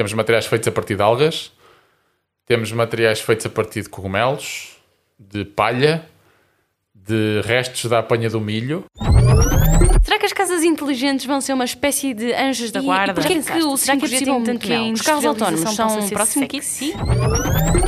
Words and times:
Temos 0.00 0.14
materiais 0.14 0.46
feitos 0.46 0.66
a 0.66 0.72
partir 0.72 0.96
de 0.96 1.02
algas, 1.02 1.52
temos 2.46 2.72
materiais 2.72 3.20
feitos 3.20 3.44
a 3.44 3.50
partir 3.50 3.82
de 3.82 3.90
cogumelos, 3.90 4.78
de 5.18 5.44
palha, 5.44 6.06
de 6.94 7.42
restos 7.44 7.84
da 7.84 7.98
apanha 7.98 8.30
do 8.30 8.40
milho. 8.40 8.82
Será 10.02 10.18
que 10.18 10.24
as 10.24 10.32
casas 10.32 10.62
inteligentes 10.64 11.26
vão 11.26 11.38
ser 11.42 11.52
uma 11.52 11.66
espécie 11.66 12.14
de 12.14 12.32
anjos 12.32 12.70
da 12.70 12.80
E- 12.80 12.84
guarda? 12.86 13.12
e 13.12 13.14
porquê 13.14 13.34
que 13.34 13.42
Será 13.42 13.58
o 13.66 13.76
Será 13.76 13.96
que 13.98 14.06
é 14.06 14.08
5G 14.08 14.12
possível 14.12 14.34
tem 14.36 14.44
tanto 14.44 14.60
que 14.60 14.68
mel? 14.70 14.92
os 14.94 15.02
carros 15.02 15.24
autónomos 15.26 15.60
são 15.74 16.08
próximo 16.08 16.48
kit? 16.48 16.94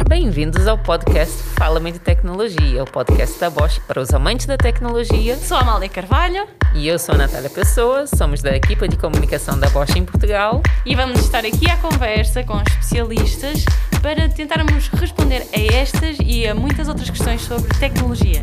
Bem-vindos 0.06 0.66
ao 0.66 0.76
podcast 0.76 1.34
Fala-me 1.58 1.92
de 1.92 1.98
Tecnologia, 1.98 2.82
o 2.82 2.90
podcast 2.90 3.40
da 3.40 3.48
Bosch 3.48 3.78
para 3.88 4.02
os 4.02 4.12
amantes 4.12 4.44
da 4.44 4.58
tecnologia. 4.58 5.34
Sou 5.38 5.56
a 5.56 5.60
Amália 5.62 5.88
Carvalho 5.88 6.46
E 6.74 6.88
eu 6.88 6.98
sou 6.98 7.14
a 7.14 7.18
Natália 7.18 7.50
Pessoa, 7.50 8.06
somos 8.06 8.40
da 8.40 8.56
equipa 8.56 8.88
de 8.88 8.96
comunicação 8.96 9.58
da 9.60 9.68
Bosch 9.70 9.94
em 9.94 10.04
Portugal. 10.04 10.62
e 10.86 10.94
vamos 10.94 11.20
estar 11.20 11.44
aqui 11.44 11.70
à 11.70 11.76
conversa 11.76 12.42
com 12.42 12.60
especialistas 12.62 13.64
para 14.02 14.28
tentarmos 14.28 14.88
responder 14.88 15.46
a 15.52 15.74
estas 15.74 16.16
e 16.24 16.46
a 16.46 16.54
muitas 16.54 16.88
outras 16.88 17.10
questões 17.10 17.42
sobre 17.42 17.68
tecnologia. 17.78 18.42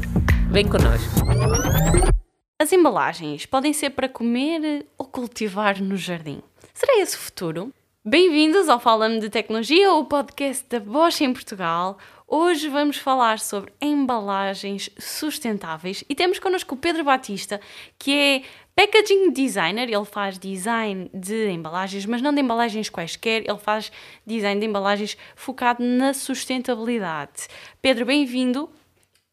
Vem 0.51 0.67
connosco. 0.67 1.09
As 2.61 2.71
embalagens 2.71 3.45
podem 3.45 3.73
ser 3.73 3.91
para 3.91 4.07
comer 4.07 4.85
ou 4.97 5.05
cultivar 5.05 5.81
no 5.81 5.97
jardim. 5.97 6.41
Será 6.73 7.01
esse 7.01 7.15
o 7.15 7.19
futuro? 7.19 7.73
Bem-vindos 8.05 8.69
ao 8.69 8.79
Fala-me 8.79 9.19
de 9.19 9.29
Tecnologia, 9.29 9.91
o 9.93 10.05
podcast 10.05 10.65
da 10.69 10.79
Bosch 10.79 11.21
em 11.21 11.33
Portugal. 11.33 11.97
Hoje 12.31 12.69
vamos 12.69 12.97
falar 12.97 13.39
sobre 13.39 13.73
embalagens 13.81 14.87
sustentáveis 14.99 16.03
e 16.07 16.13
temos 16.13 16.37
connosco 16.37 16.75
o 16.75 16.77
Pedro 16.77 17.03
Batista, 17.03 17.59
que 17.97 18.11
é 18.11 18.43
packaging 18.75 19.31
designer. 19.31 19.89
Ele 19.89 20.05
faz 20.05 20.37
design 20.37 21.09
de 21.11 21.49
embalagens, 21.49 22.05
mas 22.05 22.21
não 22.21 22.31
de 22.31 22.39
embalagens 22.39 22.87
quaisquer, 22.87 23.49
ele 23.49 23.57
faz 23.57 23.91
design 24.27 24.61
de 24.61 24.67
embalagens 24.67 25.17
focado 25.35 25.83
na 25.83 26.13
sustentabilidade. 26.13 27.47
Pedro, 27.81 28.05
bem-vindo. 28.05 28.69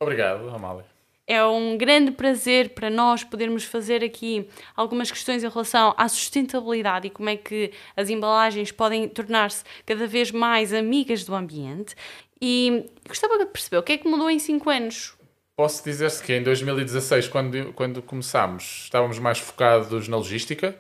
Obrigado, 0.01 0.49
Amália. 0.49 0.87
É 1.29 1.45
um 1.45 1.77
grande 1.77 2.13
prazer 2.13 2.69
para 2.69 2.89
nós 2.89 3.25
podermos 3.25 3.65
fazer 3.65 4.05
aqui 4.05 4.49
algumas 4.77 5.11
questões 5.11 5.43
em 5.43 5.49
relação 5.49 5.93
à 5.97 6.09
sustentabilidade 6.09 7.09
e 7.09 7.11
como 7.11 7.29
é 7.29 7.37
que 7.37 7.73
as 7.97 8.09
embalagens 8.09 8.71
podem 8.71 9.09
tornar-se 9.09 9.65
cada 9.85 10.07
vez 10.07 10.31
mais 10.31 10.73
amigas 10.73 11.25
do 11.25 11.35
ambiente. 11.35 11.97
E 12.41 12.87
gostava 13.07 13.39
de 13.39 13.47
perceber 13.47 13.79
o 13.79 13.83
que 13.83 13.93
é 13.93 13.99
que 13.99 14.09
mudou 14.09 14.29
em 14.31 14.39
5 14.39 14.69
anos. 14.71 15.15
Posso 15.57 15.83
dizer-se 15.83 16.23
que 16.23 16.35
em 16.35 16.43
2016, 16.43 17.29
quando, 17.29 17.73
quando 17.73 18.03
começámos, 18.03 18.83
estávamos 18.85 19.19
mais 19.19 19.39
focados 19.39 20.07
na 20.07 20.17
logística, 20.19 20.77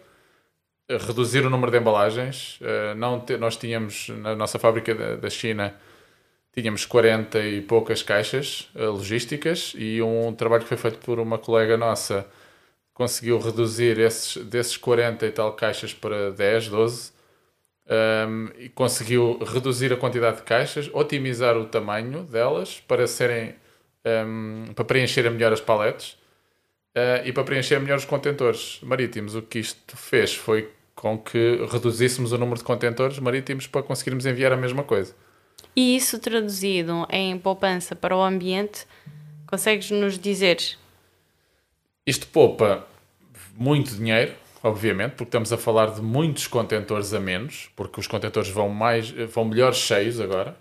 a 0.88 0.98
reduzir 0.98 1.44
o 1.46 1.50
número 1.50 1.70
de 1.72 1.78
embalagens. 1.78 2.58
Eh, 2.60 2.94
Não 2.94 3.18
te- 3.20 3.36
nós 3.38 3.56
tínhamos, 3.56 4.08
na 4.10 4.36
nossa 4.36 4.58
fábrica 4.58 4.94
da, 4.94 5.16
da 5.16 5.30
China, 5.30 5.74
tínhamos 6.52 6.84
40 6.84 7.38
e 7.40 7.62
poucas 7.62 8.02
caixas 8.02 8.68
eh, 8.74 8.84
logísticas 8.86 9.72
e 9.76 10.00
um 10.02 10.32
trabalho 10.34 10.62
que 10.62 10.68
foi 10.68 10.76
feito 10.76 10.98
por 10.98 11.18
uma 11.18 11.38
colega 11.38 11.76
nossa 11.76 12.26
conseguiu 12.94 13.38
reduzir 13.38 13.98
esses, 13.98 14.36
desses 14.46 14.76
40 14.76 15.26
e 15.26 15.30
tal 15.32 15.52
caixas 15.54 15.92
para 15.92 16.30
10, 16.32 16.68
12 16.68 17.12
um, 17.88 18.48
e 18.58 18.68
conseguiu 18.68 19.38
reduzir 19.44 19.92
a 19.92 19.96
quantidade 19.96 20.38
de 20.38 20.42
caixas, 20.42 20.90
otimizar 20.92 21.56
o 21.56 21.66
tamanho 21.66 22.24
delas 22.24 22.80
para 22.80 23.06
serem 23.06 23.54
um, 24.04 24.72
para 24.74 24.84
preencherem 24.84 25.30
melhor 25.32 25.52
as 25.52 25.60
paletes 25.60 26.12
uh, 26.94 27.24
e 27.24 27.32
para 27.32 27.44
preencher 27.44 27.78
melhor 27.80 27.98
os 27.98 28.04
contentores 28.04 28.78
marítimos. 28.82 29.34
O 29.34 29.42
que 29.42 29.58
isto 29.58 29.96
fez 29.96 30.34
foi 30.34 30.70
com 30.94 31.18
que 31.18 31.66
reduzíssemos 31.70 32.32
o 32.32 32.38
número 32.38 32.58
de 32.58 32.64
contentores 32.64 33.18
marítimos 33.18 33.66
para 33.66 33.82
conseguirmos 33.82 34.24
enviar 34.24 34.52
a 34.52 34.56
mesma 34.56 34.82
coisa. 34.82 35.14
E 35.74 35.94
isso 35.94 36.18
traduzido 36.18 37.06
em 37.10 37.38
poupança 37.38 37.94
para 37.94 38.16
o 38.16 38.22
ambiente, 38.22 38.86
consegues-nos 39.46 40.18
dizer? 40.18 40.58
Isto 42.06 42.26
poupa 42.28 42.86
muito 43.54 43.94
dinheiro, 43.94 44.32
obviamente, 44.66 45.12
porque 45.12 45.28
estamos 45.28 45.52
a 45.52 45.56
falar 45.56 45.92
de 45.92 46.02
muitos 46.02 46.46
contentores 46.46 47.14
a 47.14 47.20
menos, 47.20 47.70
porque 47.76 48.00
os 48.00 48.06
contentores 48.06 48.48
vão 48.50 48.68
mais 48.68 49.10
vão 49.10 49.44
melhor 49.44 49.72
cheios 49.72 50.20
agora. 50.20 50.56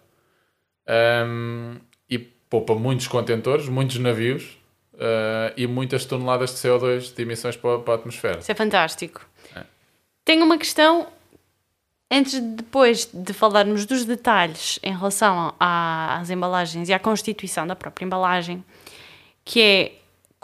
Um, 0.88 1.78
e 2.08 2.20
poupa 2.20 2.76
muitos 2.76 3.08
contentores, 3.08 3.68
muitos 3.68 3.98
navios 3.98 4.44
uh, 4.94 5.52
e 5.58 5.66
muitas 5.66 6.06
toneladas 6.06 6.52
de 6.52 6.58
CO2 6.58 7.16
de 7.16 7.22
emissões 7.22 7.58
para, 7.58 7.80
para 7.80 7.94
a 7.96 7.98
atmosfera. 7.98 8.40
Isso 8.40 8.52
é 8.52 8.56
fantástico. 8.56 9.26
Tenho 10.24 10.44
uma 10.44 10.58
questão, 10.58 11.08
antes 12.12 12.34
de 12.34 12.42
depois 12.42 13.08
de 13.12 13.34
falarmos 13.34 13.86
dos 13.86 14.06
detalhes 14.06 14.80
em 14.82 14.92
relação 14.92 15.54
às 15.60 16.32
embalagens 16.32 16.90
e 16.90 16.94
à 16.94 17.00
constituição 17.00 17.68
da 17.68 17.76
própria 17.76 18.06
embalagem, 18.06 18.64
que 19.44 19.62
é 19.62 19.92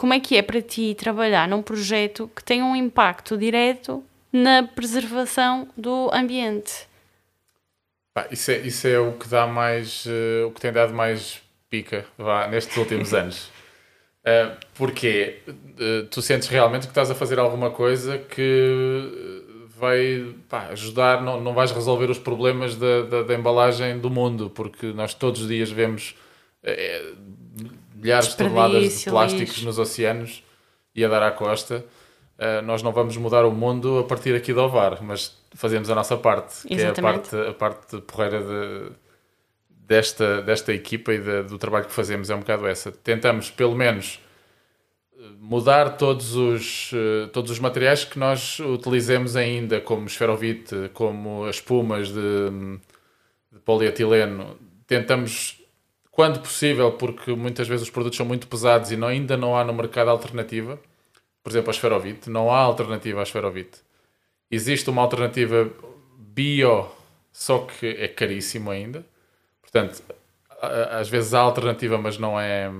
como 0.02 0.14
é 0.14 0.18
que 0.18 0.36
é 0.36 0.42
para 0.42 0.60
ti 0.60 0.96
trabalhar 0.98 1.46
num 1.46 1.62
projeto 1.62 2.28
que 2.34 2.42
tem 2.42 2.60
um 2.60 2.74
impacto 2.74 3.38
direto 3.38 4.02
na 4.32 4.64
preservação 4.64 5.68
do 5.76 6.10
ambiente? 6.12 6.88
Isso, 8.28 8.50
é, 8.50 8.58
isso 8.58 8.88
é 8.88 8.98
o 8.98 9.12
que 9.12 9.28
dá 9.28 9.46
mais, 9.46 10.04
eh, 10.08 10.44
o 10.44 10.50
que 10.50 10.60
tem 10.60 10.72
dado 10.72 10.92
mais 10.92 11.40
pica 11.70 12.04
vá, 12.18 12.48
nestes 12.48 12.76
últimos 12.76 13.14
anos. 13.14 13.46
Uh, 14.26 14.56
porque 14.74 15.38
eh, 15.78 16.04
tu 16.10 16.20
sentes 16.20 16.48
realmente 16.48 16.82
que 16.82 16.90
estás 16.90 17.08
a 17.08 17.14
fazer 17.14 17.38
alguma 17.38 17.70
coisa 17.70 18.18
que 18.18 19.68
vai 19.78 20.34
pá, 20.48 20.66
ajudar, 20.72 21.22
não, 21.22 21.40
não 21.40 21.54
vais 21.54 21.70
resolver 21.70 22.10
os 22.10 22.18
problemas 22.18 22.74
da, 22.74 23.02
da, 23.02 23.22
da 23.22 23.34
embalagem 23.34 24.00
do 24.00 24.10
mundo, 24.10 24.50
porque 24.50 24.86
nós 24.86 25.14
todos 25.14 25.42
os 25.42 25.48
dias 25.48 25.70
vemos 25.70 26.16
eh, 26.64 27.12
milhares 28.02 28.28
de 28.28 28.36
toneladas 28.36 28.98
de 29.00 29.10
plásticos 29.10 29.54
lixo. 29.54 29.64
nos 29.64 29.78
oceanos 29.78 30.42
e 30.94 31.04
a 31.04 31.08
dar 31.08 31.22
à 31.22 31.30
costa. 31.30 31.84
Uh, 32.38 32.60
nós 32.64 32.82
não 32.82 32.92
vamos 32.92 33.16
mudar 33.16 33.44
o 33.44 33.52
mundo 33.52 34.00
a 34.00 34.04
partir 34.04 34.34
aqui 34.34 34.52
do 34.52 34.60
Ovar, 34.62 35.02
mas 35.02 35.36
fazemos 35.54 35.88
a 35.90 35.94
nossa 35.94 36.16
parte, 36.16 36.66
que 36.66 36.74
Exatamente. 36.74 37.34
é 37.36 37.40
a 37.40 37.44
parte, 37.44 37.50
a 37.50 37.54
parte 37.54 38.00
porreira 38.00 38.40
de, 38.42 38.90
desta, 39.70 40.42
desta 40.42 40.72
equipa 40.72 41.12
e 41.12 41.18
de- 41.18 41.42
do 41.44 41.56
trabalho 41.58 41.84
que 41.84 41.92
fazemos 41.92 42.30
é 42.30 42.34
um 42.34 42.40
bocado 42.40 42.66
essa. 42.66 42.90
Tentamos, 42.90 43.50
pelo 43.50 43.76
menos, 43.76 44.18
mudar 45.38 45.96
todos 45.96 46.34
os, 46.34 46.90
eh, 46.92 47.28
todos 47.32 47.50
os 47.52 47.58
materiais 47.60 48.04
que 48.04 48.18
nós 48.18 48.58
utilizemos 48.58 49.36
ainda, 49.36 49.80
como 49.80 50.06
esferovite, 50.06 50.90
como 50.94 51.44
as 51.44 51.56
espumas 51.56 52.08
de, 52.08 52.50
de 53.52 53.58
polietileno. 53.64 54.56
Tentamos, 54.86 55.61
quando 56.12 56.40
possível, 56.40 56.92
porque 56.92 57.34
muitas 57.34 57.66
vezes 57.66 57.84
os 57.84 57.90
produtos 57.90 58.16
são 58.18 58.24
muito 58.26 58.46
pesados 58.46 58.92
e 58.92 58.96
não- 58.96 59.08
ainda 59.08 59.36
não 59.36 59.56
há 59.56 59.64
no 59.64 59.72
mercado 59.74 60.10
alternativa. 60.10 60.78
Por 61.42 61.50
exemplo, 61.50 61.70
a 61.70 61.74
esferovite. 61.74 62.30
Não 62.30 62.52
há 62.52 62.58
alternativa 62.58 63.18
à 63.18 63.22
esferovite. 63.24 63.80
Existe 64.50 64.88
uma 64.90 65.02
alternativa 65.02 65.68
bio, 66.18 66.86
só 67.32 67.60
que 67.60 67.86
é 67.86 68.06
caríssimo 68.08 68.70
ainda. 68.70 69.04
Portanto, 69.60 70.02
às 70.92 71.08
vezes 71.08 71.34
há 71.34 71.40
alternativa, 71.40 71.98
mas 71.98 72.18
não 72.18 72.38
é, 72.38 72.70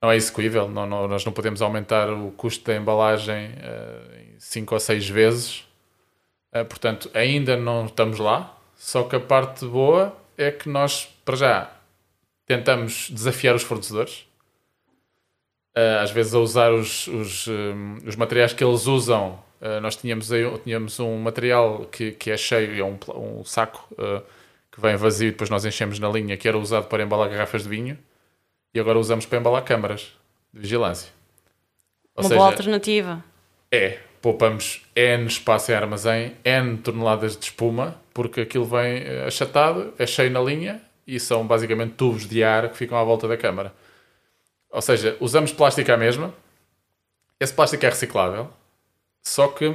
não 0.00 0.10
é 0.10 0.16
execuível. 0.16 0.68
Não, 0.68 0.86
não- 0.86 1.08
nós 1.08 1.24
não 1.24 1.32
podemos 1.32 1.60
aumentar 1.60 2.08
o 2.10 2.30
custo 2.32 2.64
da 2.64 2.76
embalagem 2.76 3.50
em 4.34 4.38
5 4.38 4.74
ou 4.74 4.80
6 4.80 5.08
vezes. 5.08 5.66
Eh, 6.52 6.64
portanto, 6.64 7.10
ainda 7.12 7.56
não 7.56 7.86
estamos 7.86 8.18
lá. 8.20 8.56
Só 8.76 9.02
que 9.02 9.16
a 9.16 9.20
parte 9.20 9.66
boa 9.66 10.16
é 10.38 10.50
que 10.52 10.68
nós, 10.68 11.06
para 11.24 11.36
já, 11.36 11.70
tentamos 12.46 13.10
desafiar 13.10 13.54
os 13.54 13.62
fornecedores. 13.62 14.26
Eh, 15.76 15.98
às 16.00 16.10
vezes 16.10 16.34
a 16.34 16.38
usar 16.38 16.72
os, 16.72 17.06
os, 17.08 17.48
hum, 17.48 17.98
os 18.06 18.14
materiais 18.16 18.52
que 18.52 18.62
eles 18.62 18.86
usam. 18.86 19.38
Eh, 19.60 19.80
nós 19.80 19.96
tínhamos, 19.96 20.30
tínhamos 20.62 21.00
um 21.00 21.16
material 21.18 21.86
que, 21.86 22.12
que 22.12 22.30
é 22.30 22.36
cheio, 22.36 22.78
é 22.80 22.84
um, 22.84 22.98
um 23.40 23.44
saco 23.44 23.88
eh, 23.98 24.22
que 24.70 24.80
vem 24.80 24.96
vazio 24.96 25.28
e 25.28 25.30
depois 25.32 25.50
nós 25.50 25.64
enchemos 25.64 25.98
na 25.98 26.08
linha, 26.08 26.36
que 26.36 26.46
era 26.48 26.58
usado 26.58 26.86
para 26.86 27.02
embalar 27.02 27.28
garrafas 27.30 27.62
de 27.64 27.68
vinho, 27.68 27.98
e 28.72 28.80
agora 28.80 28.98
usamos 28.98 29.26
para 29.26 29.38
embalar 29.38 29.62
câmaras 29.64 30.12
de 30.52 30.60
vigilância. 30.60 31.10
Ou 32.16 32.22
Uma 32.22 32.28
seja, 32.28 32.38
boa 32.38 32.46
alternativa. 32.50 33.24
é, 33.72 33.98
poupamos 34.22 34.82
N 34.94 35.26
espaço 35.26 35.72
em 35.72 35.74
armazém, 35.74 36.36
N 36.44 36.78
toneladas 36.78 37.36
de 37.36 37.44
espuma, 37.46 38.00
porque 38.12 38.42
aquilo 38.42 38.64
vem 38.64 38.98
eh, 39.02 39.24
achatado, 39.26 39.92
é 39.98 40.06
cheio 40.06 40.30
na 40.30 40.40
linha 40.40 40.80
e 41.06 41.20
são 41.20 41.46
basicamente 41.46 41.94
tubos 41.94 42.26
de 42.26 42.42
ar 42.42 42.68
que 42.68 42.76
ficam 42.76 42.98
à 42.98 43.04
volta 43.04 43.28
da 43.28 43.36
câmara. 43.36 43.72
Ou 44.70 44.82
seja, 44.82 45.16
usamos 45.20 45.52
plástico 45.52 45.90
à 45.92 45.96
mesma, 45.96 46.34
esse 47.38 47.52
plástico 47.52 47.84
é 47.84 47.88
reciclável, 47.88 48.48
só 49.22 49.48
que 49.48 49.74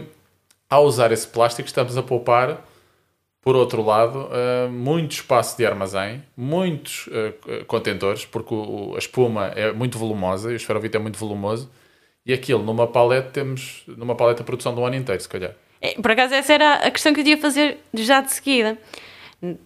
ao 0.70 0.86
usar 0.86 1.12
esse 1.12 1.28
plástico 1.28 1.68
estamos 1.68 1.98
a 1.98 2.04
poupar, 2.04 2.66
por 3.42 3.56
outro 3.56 3.82
lado, 3.82 4.30
eh, 4.32 4.68
muito 4.68 5.14
espaço 5.14 5.58
de 5.58 5.66
armazém, 5.66 6.22
muitos 6.36 7.10
eh, 7.12 7.64
contentores, 7.66 8.26
porque 8.26 8.54
a 8.96 8.98
espuma 8.98 9.48
é 9.56 9.72
muito 9.72 9.98
volumosa 9.98 10.52
e 10.52 10.54
o 10.54 10.58
esferovite 10.58 10.98
é 10.98 11.00
muito 11.00 11.18
volumoso, 11.18 11.72
e 12.26 12.34
aquilo 12.34 12.62
numa 12.62 12.86
paleta 12.86 13.30
temos 13.32 13.84
numa 13.88 14.16
paleta 14.16 14.42
a 14.42 14.46
produção 14.46 14.76
um 14.76 14.86
ano 14.86 14.96
inteiro, 14.96 15.22
se 15.22 15.30
calhar. 15.30 15.54
É, 15.82 15.94
Por 15.94 16.12
acaso, 16.12 16.34
essa 16.34 16.54
era 16.54 16.74
a 16.76 16.92
questão 16.92 17.14
que 17.14 17.22
eu 17.22 17.26
ia 17.26 17.38
fazer 17.38 17.78
já 17.94 18.22
de 18.22 18.32
seguida. 18.32 18.78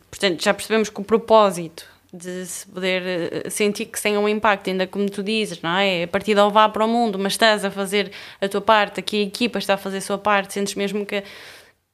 Portanto, 0.10 0.44
já 0.44 0.54
percebemos 0.54 0.90
que 0.90 1.02
o 1.02 1.04
propósito 1.04 1.86
de 2.14 2.46
se 2.46 2.68
poder 2.68 3.02
eh, 3.02 3.50
sentir 3.50 3.86
que 3.86 4.00
tem 4.00 4.16
um 4.18 4.30
impacto, 4.30 4.70
ainda 4.70 4.86
como 4.86 5.10
tu 5.10 5.24
dizes, 5.24 5.60
não 5.64 5.76
é? 5.76 6.04
A 6.04 6.08
partir 6.08 6.36
de 6.36 6.42
vá 6.52 6.70
para 6.70 6.86
o 6.86 6.88
mundo, 6.88 7.18
mas 7.18 7.34
estás 7.34 7.66
a 7.66 7.72
fazer 7.72 8.12
a 8.40 8.48
tua 8.48 8.62
parte, 8.62 9.00
aqui 9.00 9.22
a 9.22 9.24
equipa 9.24 9.58
está 9.58 9.74
a 9.74 9.78
fazer 9.78 9.98
a 9.98 10.02
sua 10.02 10.18
parte, 10.20 10.54
sentes 10.54 10.76
mesmo 10.76 11.04
que, 11.08 11.24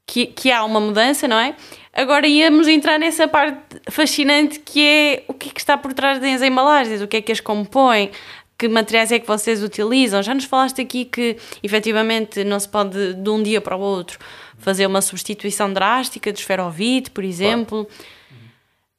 que, 0.06 0.26
que 0.26 0.52
há 0.52 0.66
uma 0.66 0.82
mudança, 0.82 1.26
não 1.26 1.40
é? 1.40 1.56
Agora 1.94 2.28
íamos 2.28 2.68
entrar 2.68 3.00
nessa 3.00 3.30
parte 3.30 3.80
fascinante 3.90 4.60
que 4.60 4.86
é 4.86 5.24
o 5.26 5.34
que 5.34 5.50
é 5.50 5.52
que 5.54 5.60
está 5.62 5.78
por 5.78 5.94
trás 5.94 6.20
das 6.20 6.42
embalagens, 6.42 7.02
o 7.02 7.08
que 7.08 7.18
é 7.18 7.22
que 7.22 7.32
as 7.32 7.40
compõe, 7.40 8.12
que 8.58 8.68
materiais 8.68 9.14
é 9.14 9.20
que 9.20 9.28
vocês 9.28 9.64
utilizam? 9.64 10.22
Já 10.22 10.34
nos 10.34 10.44
falaste 10.44 10.82
aqui 10.82 11.06
que 11.06 11.38
efetivamente 11.64 12.44
não 12.44 12.60
se 12.60 12.68
pode 12.68 13.14
de 13.14 13.30
um 13.30 13.42
dia 13.42 13.62
para 13.62 13.78
o 13.78 13.80
outro 13.80 14.20
fazer 14.60 14.86
uma 14.86 15.02
substituição 15.02 15.72
drástica 15.72 16.32
de 16.32 16.40
esferovite, 16.40 17.12
por 17.12 17.24
exemplo. 17.24 17.88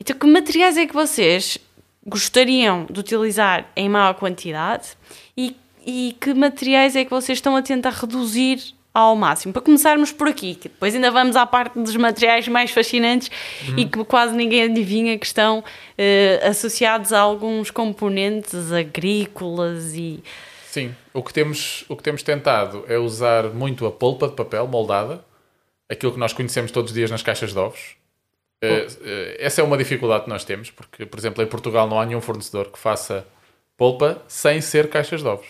Então, 0.00 0.16
que 0.16 0.26
materiais 0.26 0.76
é 0.76 0.86
que 0.86 0.94
vocês 0.94 1.58
gostariam 2.04 2.86
de 2.90 2.98
utilizar 2.98 3.70
em 3.76 3.88
maior 3.88 4.14
quantidade 4.14 4.88
e, 5.36 5.54
e 5.86 6.16
que 6.20 6.32
materiais 6.32 6.96
é 6.96 7.04
que 7.04 7.10
vocês 7.10 7.38
estão 7.38 7.54
a 7.54 7.62
tentar 7.62 7.90
reduzir 7.90 8.74
ao 8.92 9.14
máximo? 9.14 9.52
Para 9.52 9.62
começarmos 9.62 10.10
por 10.10 10.26
aqui, 10.26 10.54
que 10.54 10.68
depois 10.68 10.94
ainda 10.94 11.10
vamos 11.10 11.36
à 11.36 11.44
parte 11.44 11.78
dos 11.78 11.94
materiais 11.96 12.48
mais 12.48 12.70
fascinantes 12.70 13.30
e 13.76 13.84
que 13.84 14.02
quase 14.04 14.34
ninguém 14.34 14.64
adivinha 14.64 15.18
que 15.18 15.26
estão 15.26 15.62
eh, 15.98 16.40
associados 16.42 17.12
a 17.12 17.20
alguns 17.20 17.70
componentes 17.70 18.72
agrícolas 18.72 19.94
e. 19.94 20.22
Sim, 20.66 20.94
o 21.12 21.22
que, 21.22 21.32
temos, 21.32 21.84
o 21.88 21.96
que 21.96 22.02
temos 22.02 22.22
tentado 22.22 22.84
é 22.88 22.96
usar 22.96 23.50
muito 23.50 23.86
a 23.86 23.90
polpa 23.90 24.28
de 24.28 24.34
papel 24.34 24.68
moldada, 24.68 25.22
aquilo 25.90 26.12
que 26.12 26.18
nós 26.18 26.32
conhecemos 26.32 26.70
todos 26.70 26.90
os 26.90 26.94
dias 26.94 27.10
nas 27.10 27.22
caixas 27.22 27.52
de 27.52 27.58
ovos. 27.58 27.96
Eh, 28.62 29.36
essa 29.40 29.60
é 29.60 29.64
uma 29.64 29.76
dificuldade 29.78 30.24
que 30.24 30.30
nós 30.30 30.44
temos, 30.44 30.70
porque, 30.70 31.06
por 31.06 31.18
exemplo, 31.18 31.42
em 31.42 31.46
Portugal 31.46 31.88
não 31.88 31.98
há 32.00 32.04
nenhum 32.06 32.20
fornecedor 32.20 32.70
que 32.70 32.78
faça 32.78 33.26
polpa 33.76 34.22
sem 34.28 34.60
ser 34.60 34.88
caixas 34.90 35.22
de 35.22 35.28
ovos. 35.28 35.48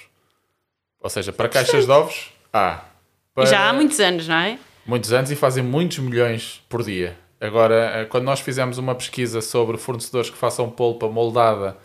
Ou 1.01 1.11
seja, 1.11 1.33
para 1.33 1.49
caixas 1.49 1.87
de 1.87 1.91
ovos, 1.93 2.33
há. 2.53 2.85
E 3.39 3.47
já 3.47 3.59
há 3.61 3.65
Para- 3.67 3.73
muitos 3.75 3.99
anos, 4.01 4.29
não 4.29 4.37
é? 4.37 4.59
muitos 4.87 5.13
anos 5.13 5.31
e 5.31 5.37
fazem 5.37 5.63
muitos 5.65 5.99
milhões 5.99 6.63
por 6.69 6.83
dia. 6.83 7.17
Agora, 7.41 7.75
eh, 8.01 8.05
quando 8.05 8.25
nós 8.25 8.41
fizemos 8.41 8.77
uma 8.79 8.95
pesquisa 8.95 9.41
sobre 9.41 9.77
fornecedores 9.77 10.31
que 10.31 10.37
façam 10.37 10.69
polpa 10.71 11.09
moldada 11.09 11.77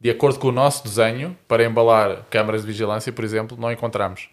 de 0.00 0.10
acordo 0.10 0.38
com 0.38 0.48
o 0.48 0.52
nosso 0.52 0.84
desenho, 0.84 1.36
para 1.48 1.64
embalar 1.64 2.24
câmaras 2.30 2.60
de 2.60 2.66
vigilância, 2.68 3.12
por 3.12 3.24
exemplo, 3.24 3.56
não 3.58 3.72
encontramos. 3.72 4.28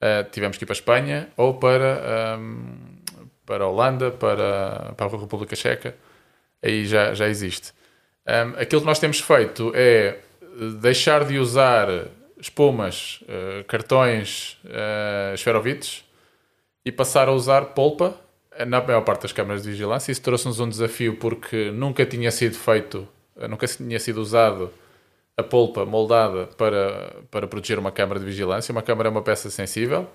Eh, 0.00 0.24
tivemos 0.24 0.56
que 0.56 0.64
ir 0.64 0.66
para 0.66 0.72
a 0.72 0.78
Espanha 0.78 1.28
ou 1.36 1.54
para, 1.54 2.34
ahm, 2.34 2.89
para 3.50 3.64
a 3.64 3.66
Holanda, 3.66 4.12
para, 4.12 4.94
para 4.96 5.06
a 5.06 5.10
República 5.10 5.56
Checa. 5.56 5.96
Aí 6.62 6.86
já, 6.86 7.14
já 7.14 7.26
existe. 7.26 7.72
Ahm, 8.24 8.54
aquilo 8.56 8.80
que 8.80 8.86
nós 8.86 9.00
temos 9.00 9.18
feito 9.18 9.72
é 9.74 9.80
eh, 9.80 10.18
deixar 10.80 11.24
de 11.24 11.36
usar 11.36 11.88
espumas, 12.40 13.24
eh, 13.26 13.64
cartões, 13.66 14.56
eh, 14.64 15.32
esferovites, 15.34 16.04
e 16.84 16.92
passar 16.92 17.26
a 17.26 17.32
usar 17.32 17.74
polpa 17.74 18.14
na 18.68 18.80
maior 18.80 19.00
parte 19.00 19.22
das 19.22 19.32
câmaras 19.32 19.64
de 19.64 19.70
vigilância. 19.70 20.12
Isso 20.12 20.22
trouxe-nos 20.22 20.60
um 20.60 20.68
desafio 20.68 21.16
porque 21.16 21.72
nunca 21.72 22.06
tinha 22.06 22.30
sido 22.30 22.54
feito, 22.54 23.08
nunca 23.48 23.66
tinha 23.66 23.98
sido 23.98 24.20
usado 24.20 24.72
a 25.36 25.42
polpa 25.42 25.84
moldada 25.84 26.46
para, 26.56 27.16
para 27.32 27.48
proteger 27.48 27.80
uma 27.80 27.90
câmara 27.90 28.20
de 28.20 28.26
vigilância. 28.26 28.70
Uma 28.70 28.82
câmara 28.82 29.08
é 29.08 29.10
uma 29.10 29.22
peça 29.22 29.50
sensível. 29.50 30.08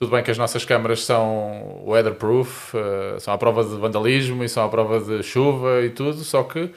Tudo 0.00 0.12
bem 0.12 0.24
que 0.24 0.30
as 0.30 0.38
nossas 0.38 0.64
câmaras 0.64 1.04
são 1.04 1.84
weatherproof, 1.86 2.74
eh, 2.74 3.18
são 3.20 3.34
à 3.34 3.36
prova 3.38 3.62
de 3.62 3.76
vandalismo 3.76 4.42
e 4.42 4.48
são 4.48 4.64
à 4.64 4.68
prova 4.70 4.98
de 4.98 5.22
chuva 5.22 5.82
e 5.82 5.90
tudo, 5.90 6.24
só 6.24 6.42
que 6.42 6.70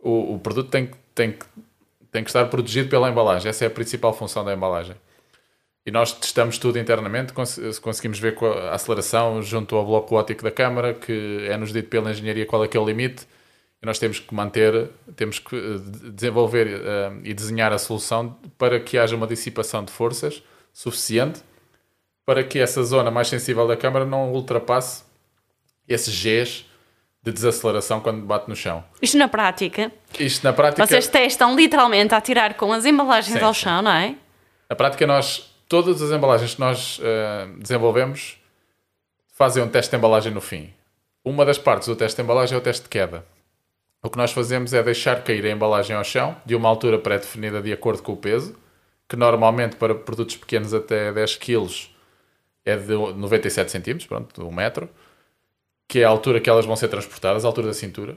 o, 0.00 0.34
o 0.34 0.38
produto 0.38 0.70
tem, 0.70 0.90
tem, 1.14 1.36
tem 2.10 2.24
que 2.24 2.30
estar 2.30 2.46
protegido 2.46 2.88
pela 2.88 3.10
embalagem. 3.10 3.50
Essa 3.50 3.64
é 3.64 3.68
a 3.68 3.70
principal 3.70 4.14
função 4.14 4.42
da 4.42 4.54
embalagem. 4.54 4.96
E 5.84 5.90
nós 5.90 6.12
testamos 6.12 6.56
tudo 6.56 6.78
internamente, 6.78 7.34
cons- 7.34 7.78
conseguimos 7.80 8.18
ver 8.18 8.34
a 8.42 8.74
aceleração 8.74 9.42
junto 9.42 9.76
ao 9.76 9.84
bloco 9.84 10.14
óptico 10.16 10.42
da 10.42 10.50
câmara, 10.50 10.94
que 10.94 11.46
é-nos 11.46 11.70
dito 11.70 11.90
pela 11.90 12.10
engenharia 12.12 12.46
qual 12.46 12.64
é 12.64 12.68
que 12.68 12.78
é 12.78 12.80
o 12.80 12.86
limite, 12.86 13.26
e 13.82 13.84
nós 13.84 13.98
temos 13.98 14.18
que 14.18 14.34
manter, 14.34 14.88
temos 15.16 15.38
que 15.38 15.54
eh, 15.54 15.78
de- 15.78 16.12
desenvolver 16.12 16.66
eh, 16.66 17.12
e 17.24 17.34
desenhar 17.34 17.74
a 17.74 17.78
solução 17.78 18.34
para 18.56 18.80
que 18.80 18.96
haja 18.96 19.14
uma 19.14 19.26
dissipação 19.26 19.84
de 19.84 19.92
forças 19.92 20.42
suficiente 20.72 21.42
para 22.24 22.42
que 22.42 22.58
essa 22.58 22.82
zona 22.82 23.10
mais 23.10 23.28
sensível 23.28 23.66
da 23.66 23.76
câmara 23.76 24.04
não 24.04 24.32
ultrapasse 24.32 25.04
esses 25.88 26.14
Gs 26.14 26.64
de 27.22 27.32
desaceleração 27.32 28.00
quando 28.00 28.24
bate 28.24 28.48
no 28.48 28.56
chão. 28.56 28.84
Isto 29.00 29.16
na 29.16 29.28
prática, 29.28 29.90
Isto 30.18 30.44
na 30.44 30.52
prática... 30.52 30.86
vocês 30.86 31.08
testam 31.08 31.56
literalmente 31.56 32.14
a 32.14 32.20
tirar 32.20 32.54
com 32.54 32.72
as 32.72 32.84
embalagens 32.84 33.38
Sim, 33.38 33.44
ao 33.44 33.54
sim. 33.54 33.60
chão, 33.60 33.82
não 33.82 33.90
é? 33.90 34.14
Na 34.68 34.76
prática, 34.76 35.06
nós, 35.06 35.50
todas 35.68 36.02
as 36.02 36.10
embalagens 36.10 36.54
que 36.54 36.60
nós 36.60 37.00
eh, 37.02 37.48
desenvolvemos 37.58 38.38
fazem 39.34 39.62
um 39.62 39.68
teste 39.68 39.90
de 39.90 39.96
embalagem 39.96 40.32
no 40.32 40.40
fim. 40.40 40.72
Uma 41.24 41.44
das 41.46 41.58
partes 41.58 41.88
do 41.88 41.96
teste 41.96 42.16
de 42.16 42.22
embalagem 42.22 42.54
é 42.54 42.58
o 42.58 42.62
teste 42.62 42.82
de 42.82 42.88
queda. 42.90 43.24
O 44.02 44.10
que 44.10 44.18
nós 44.18 44.32
fazemos 44.32 44.74
é 44.74 44.82
deixar 44.82 45.22
cair 45.24 45.46
a 45.46 45.50
embalagem 45.50 45.96
ao 45.96 46.04
chão 46.04 46.36
de 46.44 46.54
uma 46.54 46.68
altura 46.68 46.98
pré-definida 46.98 47.62
de 47.62 47.72
acordo 47.72 48.02
com 48.02 48.12
o 48.12 48.16
peso, 48.16 48.54
que 49.08 49.16
normalmente 49.16 49.76
para 49.76 49.94
produtos 49.94 50.36
pequenos 50.36 50.74
até 50.74 51.10
10 51.10 51.36
kg 51.36 51.93
é 52.64 52.76
de 52.76 52.92
97 52.94 53.70
cm, 53.72 54.06
pronto, 54.08 54.46
1 54.46 54.52
metro, 54.52 54.88
que 55.88 56.00
é 56.00 56.04
a 56.04 56.08
altura 56.08 56.40
que 56.40 56.50
elas 56.50 56.66
vão 56.66 56.76
ser 56.76 56.88
transportadas, 56.88 57.44
a 57.44 57.48
altura 57.48 57.68
da 57.68 57.74
cintura. 57.74 58.16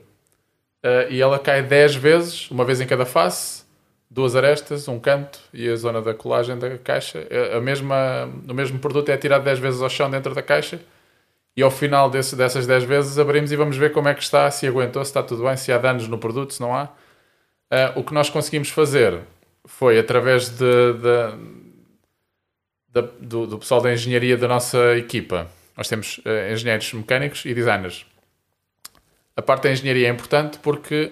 Eh, 0.83 1.07
e 1.11 1.21
ela 1.21 1.39
cai 1.39 1.63
10 1.63 1.95
vezes, 1.95 2.49
uma 2.51 2.65
vez 2.65 2.81
em 2.81 2.87
cada 2.87 3.05
face, 3.05 3.63
duas 4.09 4.35
arestas, 4.35 4.87
um 4.87 4.99
canto 4.99 5.39
e 5.53 5.69
a 5.69 5.75
zona 5.75 6.01
da 6.01 6.13
colagem 6.13 6.57
da 6.57 6.77
caixa. 6.77 7.27
É 7.29 7.57
A 7.57 7.61
mesma, 7.61 8.25
o 8.49 8.53
mesmo 8.53 8.79
produto 8.79 9.09
é 9.09 9.17
tirado 9.17 9.43
10 9.43 9.59
vezes 9.59 9.81
ao 9.81 9.89
chão 9.89 10.09
dentro 10.09 10.33
da 10.35 10.41
caixa 10.41 10.79
e 11.55 11.63
ao 11.63 11.71
final 11.71 12.09
desse, 12.09 12.35
dessas 12.35 12.67
10 12.67 12.83
vezes 12.83 13.19
abrimos 13.19 13.51
e 13.51 13.55
vamos 13.55 13.77
ver 13.77 13.91
como 13.93 14.07
é 14.09 14.13
que 14.15 14.23
está, 14.23 14.49
se 14.51 14.67
aguentou, 14.67 15.03
se 15.05 15.09
está 15.11 15.23
tudo 15.23 15.43
bem, 15.43 15.57
se 15.57 15.71
há 15.71 15.77
danos 15.77 16.07
no 16.07 16.17
produto, 16.19 16.53
se 16.53 16.61
não 16.61 16.75
há. 16.75 16.89
Ah, 17.71 17.93
o 17.95 18.03
que 18.03 18.13
nós 18.13 18.29
conseguimos 18.29 18.69
fazer 18.69 19.21
foi 19.65 19.99
através 19.99 20.49
de, 20.49 20.93
de- 20.93 21.66
da- 23.01 23.09
do, 23.19 23.47
do 23.47 23.57
pessoal 23.59 23.81
da 23.81 23.91
engenharia 23.93 24.37
da 24.37 24.47
nossa 24.47 24.95
equipa. 24.97 25.47
Nós 25.75 25.87
temos 25.87 26.19
ah, 26.25 26.51
engenheiros 26.51 26.91
mecânicos 26.93 27.45
e 27.45 27.53
designers. 27.53 28.05
A 29.35 29.41
parte 29.41 29.63
da 29.63 29.71
engenharia 29.71 30.07
é 30.07 30.11
importante 30.11 30.57
porque 30.59 31.11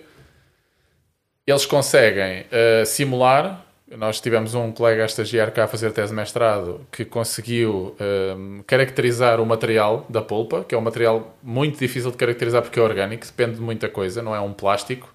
eles 1.46 1.66
conseguem 1.66 2.46
eh, 2.52 2.84
simular. 2.86 3.64
Nós 3.98 4.20
tivemos 4.20 4.56
um 4.56 4.72
colega 4.72 5.04
a 5.04 5.06
estagiar 5.06 5.52
cá 5.52 5.66
a 5.66 5.68
fazer 5.68 5.92
tese 5.92 6.10
de 6.10 6.16
mestrado 6.16 6.82
que 6.92 7.06
conseguiu 7.06 7.96
eh, 8.00 8.36
caracterizar 8.66 9.40
o 9.40 9.46
material 9.46 10.08
da 10.10 10.24
polpa, 10.24 10.64
que 10.64 10.74
é 10.74 10.78
um 10.78 10.82
material 10.82 11.38
muito 11.44 11.78
difícil 11.78 12.10
de 12.10 12.18
caracterizar 12.18 12.64
porque 12.64 12.80
é 12.80 12.82
orgânico, 12.82 13.24
depende 13.28 13.56
de 13.58 13.62
muita 13.62 13.88
coisa, 13.88 14.24
não 14.24 14.36
é 14.36 14.40
um 14.42 14.54
plástico, 14.54 15.14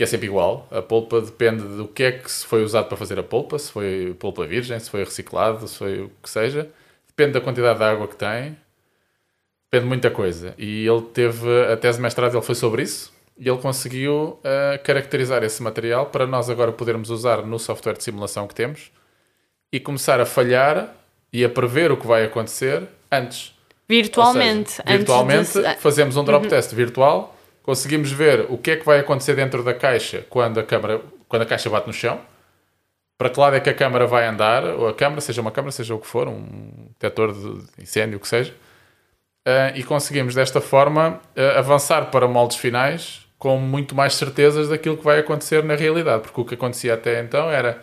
que 0.00 0.04
é 0.04 0.06
sempre 0.06 0.28
igual. 0.28 0.66
A 0.70 0.80
polpa 0.80 1.20
depende 1.20 1.62
do 1.62 1.86
que 1.86 2.02
é 2.04 2.12
que 2.12 2.32
se 2.32 2.46
foi 2.46 2.62
usado 2.64 2.86
para 2.88 2.96
fazer 2.96 3.18
a 3.18 3.22
polpa, 3.22 3.58
se 3.58 3.70
foi 3.70 4.16
polpa 4.18 4.46
virgem, 4.46 4.80
se 4.80 4.88
foi 4.88 5.04
reciclado, 5.04 5.68
se 5.68 5.76
foi 5.76 6.00
o 6.00 6.10
que 6.22 6.30
seja. 6.30 6.70
Depende 7.06 7.32
da 7.32 7.40
quantidade 7.42 7.78
de 7.78 7.84
água 7.84 8.08
que 8.08 8.16
tem, 8.16 8.56
depende 9.66 9.82
de 9.82 9.84
muita 9.84 10.10
coisa. 10.10 10.54
E 10.56 10.86
ele 10.86 11.02
teve, 11.02 11.46
a 11.70 11.76
tese 11.76 11.98
de 11.98 12.02
mestrado 12.02 12.34
ele 12.34 12.40
foi 12.42 12.54
sobre 12.54 12.82
isso, 12.82 13.12
e 13.38 13.46
ele 13.46 13.58
conseguiu 13.58 14.38
uh, 14.40 14.82
caracterizar 14.82 15.44
esse 15.44 15.62
material 15.62 16.06
para 16.06 16.26
nós 16.26 16.48
agora 16.48 16.72
podermos 16.72 17.10
usar 17.10 17.44
no 17.44 17.58
software 17.58 17.92
de 17.98 18.02
simulação 18.02 18.48
que 18.48 18.54
temos 18.54 18.90
e 19.70 19.78
começar 19.78 20.18
a 20.18 20.24
falhar 20.24 20.94
e 21.30 21.44
a 21.44 21.48
prever 21.50 21.92
o 21.92 21.98
que 21.98 22.06
vai 22.06 22.24
acontecer 22.24 22.84
antes. 23.12 23.52
Virtualmente. 23.86 24.70
Seja, 24.70 24.96
virtualmente 24.96 25.60
de- 25.60 25.76
fazemos 25.76 26.16
um 26.16 26.24
drop 26.24 26.48
test 26.48 26.72
virtual, 26.72 27.36
conseguimos 27.62 28.10
ver 28.10 28.46
o 28.48 28.58
que 28.58 28.72
é 28.72 28.76
que 28.76 28.84
vai 28.84 28.98
acontecer 29.00 29.34
dentro 29.34 29.62
da 29.62 29.74
caixa 29.74 30.24
quando 30.28 30.60
a, 30.60 30.62
câmara, 30.62 31.00
quando 31.28 31.42
a 31.42 31.46
caixa 31.46 31.68
bate 31.70 31.86
no 31.86 31.92
chão, 31.92 32.20
para 33.18 33.30
que 33.30 33.38
lado 33.38 33.56
é 33.56 33.60
que 33.60 33.68
a 33.68 33.74
câmara 33.74 34.06
vai 34.06 34.26
andar, 34.26 34.64
ou 34.64 34.88
a 34.88 34.94
câmara, 34.94 35.20
seja 35.20 35.40
uma 35.40 35.50
câmara, 35.50 35.72
seja 35.72 35.94
o 35.94 35.98
que 35.98 36.06
for, 36.06 36.26
um 36.26 36.88
detector 36.92 37.32
de 37.32 37.82
incêndio, 37.82 38.16
o 38.16 38.20
que 38.20 38.28
seja, 38.28 38.54
Uh, 39.40 39.72
e 39.74 39.82
conseguimos 39.82 40.34
desta 40.34 40.60
forma 40.60 41.18
uh, 41.34 41.58
avançar 41.58 42.10
para 42.10 42.28
moldes 42.28 42.58
finais 42.58 43.26
com 43.38 43.56
muito 43.56 43.94
mais 43.94 44.14
certezas 44.14 44.68
daquilo 44.68 44.98
que 44.98 45.02
vai 45.02 45.18
acontecer 45.18 45.64
na 45.64 45.74
realidade, 45.74 46.24
porque 46.24 46.40
o 46.42 46.44
que 46.44 46.54
acontecia 46.54 46.92
até 46.92 47.22
então 47.22 47.50
era 47.50 47.82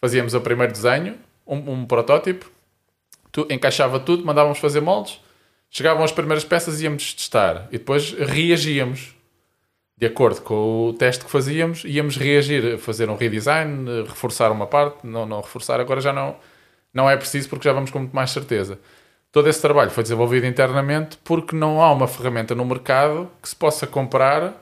fazíamos 0.00 0.34
o 0.34 0.40
primeiro 0.40 0.72
desenho, 0.72 1.16
um, 1.44 1.72
um 1.72 1.84
protótipo, 1.84 2.48
tu, 3.32 3.44
encaixava 3.50 3.98
tudo, 3.98 4.24
mandávamos 4.24 4.60
fazer 4.60 4.80
moldes, 4.80 5.20
chegavam 5.74 6.04
as 6.04 6.12
primeiras 6.12 6.44
peças 6.44 6.80
e 6.80 6.84
íamos 6.84 7.12
testar 7.12 7.66
e 7.68 7.78
depois 7.78 8.12
reagíamos 8.12 9.12
de 9.96 10.06
acordo 10.06 10.40
com 10.40 10.88
o 10.88 10.92
teste 10.92 11.24
que 11.24 11.30
fazíamos, 11.30 11.82
íamos 11.84 12.16
reagir, 12.16 12.78
fazer 12.78 13.10
um 13.10 13.16
redesign, 13.16 14.04
reforçar 14.04 14.52
uma 14.52 14.66
parte, 14.66 15.04
não, 15.04 15.26
não 15.26 15.40
reforçar, 15.40 15.80
agora 15.80 16.00
já 16.00 16.12
não, 16.12 16.36
não 16.92 17.10
é 17.10 17.16
preciso 17.16 17.48
porque 17.48 17.68
já 17.68 17.72
vamos 17.72 17.90
com 17.90 17.98
muito 17.98 18.14
mais 18.14 18.30
certeza. 18.30 18.78
todo 19.32 19.48
esse 19.48 19.60
trabalho 19.60 19.90
foi 19.90 20.04
desenvolvido 20.04 20.46
internamente 20.46 21.18
porque 21.24 21.56
não 21.56 21.82
há 21.82 21.90
uma 21.92 22.06
ferramenta 22.06 22.54
no 22.54 22.64
mercado 22.64 23.28
que 23.42 23.48
se 23.48 23.56
possa 23.56 23.84
comprar 23.84 24.54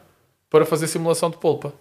para 0.49 0.64
fazer 0.64 0.87
simulação 0.87 1.31
de 1.31 1.37
polpa. 1.37 1.75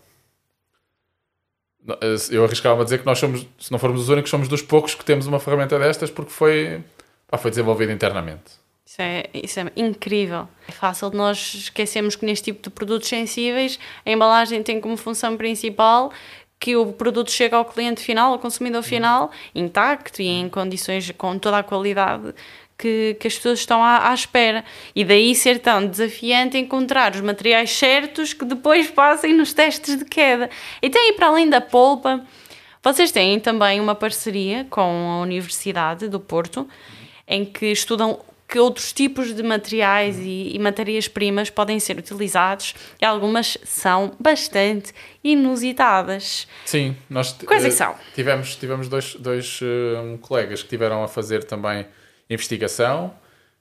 Eu 2.30 2.44
arriscava 2.46 2.82
a 2.82 2.84
dizer 2.84 3.00
que 3.00 3.06
nós 3.06 3.18
somos, 3.18 3.48
se 3.58 3.72
não 3.72 3.80
formos 3.80 4.02
os 4.02 4.10
únicos, 4.10 4.30
somos 4.30 4.48
dos 4.48 4.62
poucos 4.62 4.94
que 4.94 5.06
temos 5.06 5.26
uma 5.26 5.40
ferramenta 5.40 5.80
destas 5.80 6.12
porque 6.12 6.32
foi, 6.32 6.84
pá, 7.28 7.38
foi 7.38 7.50
desenvolvida 7.50 7.92
internamente. 7.92 8.61
Isso 8.92 9.02
é, 9.02 9.30
isso 9.34 9.58
é 9.58 9.72
incrível. 9.78 10.50
É 10.68 10.72
fácil 10.74 11.10
de 11.10 11.16
nós 11.16 11.54
esquecermos 11.54 12.18
que 12.18 12.26
neste 12.26 12.52
tipo 12.52 12.62
de 12.62 12.70
produtos 12.70 13.08
sensíveis 13.08 13.80
a 14.06 14.12
embalagem 14.12 14.62
tem 14.62 14.82
como 14.82 14.98
função 14.98 15.38
principal 15.38 16.12
que 16.60 16.76
o 16.76 16.92
produto 16.92 17.32
chega 17.32 17.56
ao 17.56 17.64
cliente 17.64 18.02
final, 18.02 18.34
ao 18.34 18.40
consumidor 18.40 18.84
final, 18.84 19.32
intacto 19.56 20.22
e 20.22 20.28
em 20.28 20.50
condições 20.50 21.10
com 21.12 21.40
toda 21.40 21.60
a 21.60 21.64
qualidade 21.64 22.36
que, 22.78 23.16
que 23.18 23.28
as 23.30 23.36
pessoas 23.36 23.60
estão 23.60 23.82
à, 23.82 24.10
à, 24.10 24.14
espera. 24.14 24.66
E 24.94 25.06
daí 25.06 25.34
ser 25.36 25.60
tão 25.60 25.88
desafiante 25.88 26.58
encontrar 26.58 27.16
os 27.16 27.22
materiais 27.22 27.72
certos 27.72 28.34
que 28.34 28.44
depois 28.44 28.92
passem 28.92 29.34
nos 29.34 29.54
testes 29.54 30.00
de 30.00 30.04
queda. 30.04 30.50
Então, 30.82 31.02
e 31.02 31.14
para 31.14 31.28
além 31.28 31.50
da 31.50 31.62
polpa, 31.62 32.26
vocês 32.84 33.10
têm 33.10 33.40
também 33.40 33.80
uma 33.80 33.96
parceria 33.96 34.68
com 34.70 34.82
a 34.82 35.22
Universidade 35.22 36.10
do 36.10 36.20
Porto, 36.20 36.68
em 37.26 37.46
que 37.46 37.68
estudam 37.68 38.20
que 38.52 38.60
outros 38.60 38.92
tipos 38.92 39.34
de 39.34 39.42
materiais 39.42 40.20
e, 40.20 40.54
e 40.54 40.60
matérias-primas 40.60 41.50
podem 41.50 41.80
ser 41.80 41.98
utilizados 41.98 42.76
e 43.02 43.06
algumas 43.06 43.58
são 43.64 44.12
bastante 44.20 44.94
inusitadas. 45.24 46.46
Sim, 46.66 46.98
nós 47.10 47.32
Quais 47.32 47.64
é 47.64 47.70
que 47.70 47.76
são? 47.76 47.96
tivemos, 48.14 48.58
tivemos 48.58 48.90
dois, 48.90 49.16
dois 49.16 49.62
uh, 49.62 50.18
colegas 50.18 50.62
que 50.62 50.68
tiveram 50.68 51.02
a 51.02 51.08
fazer 51.08 51.46
também 51.46 51.88
investigação 52.30 53.14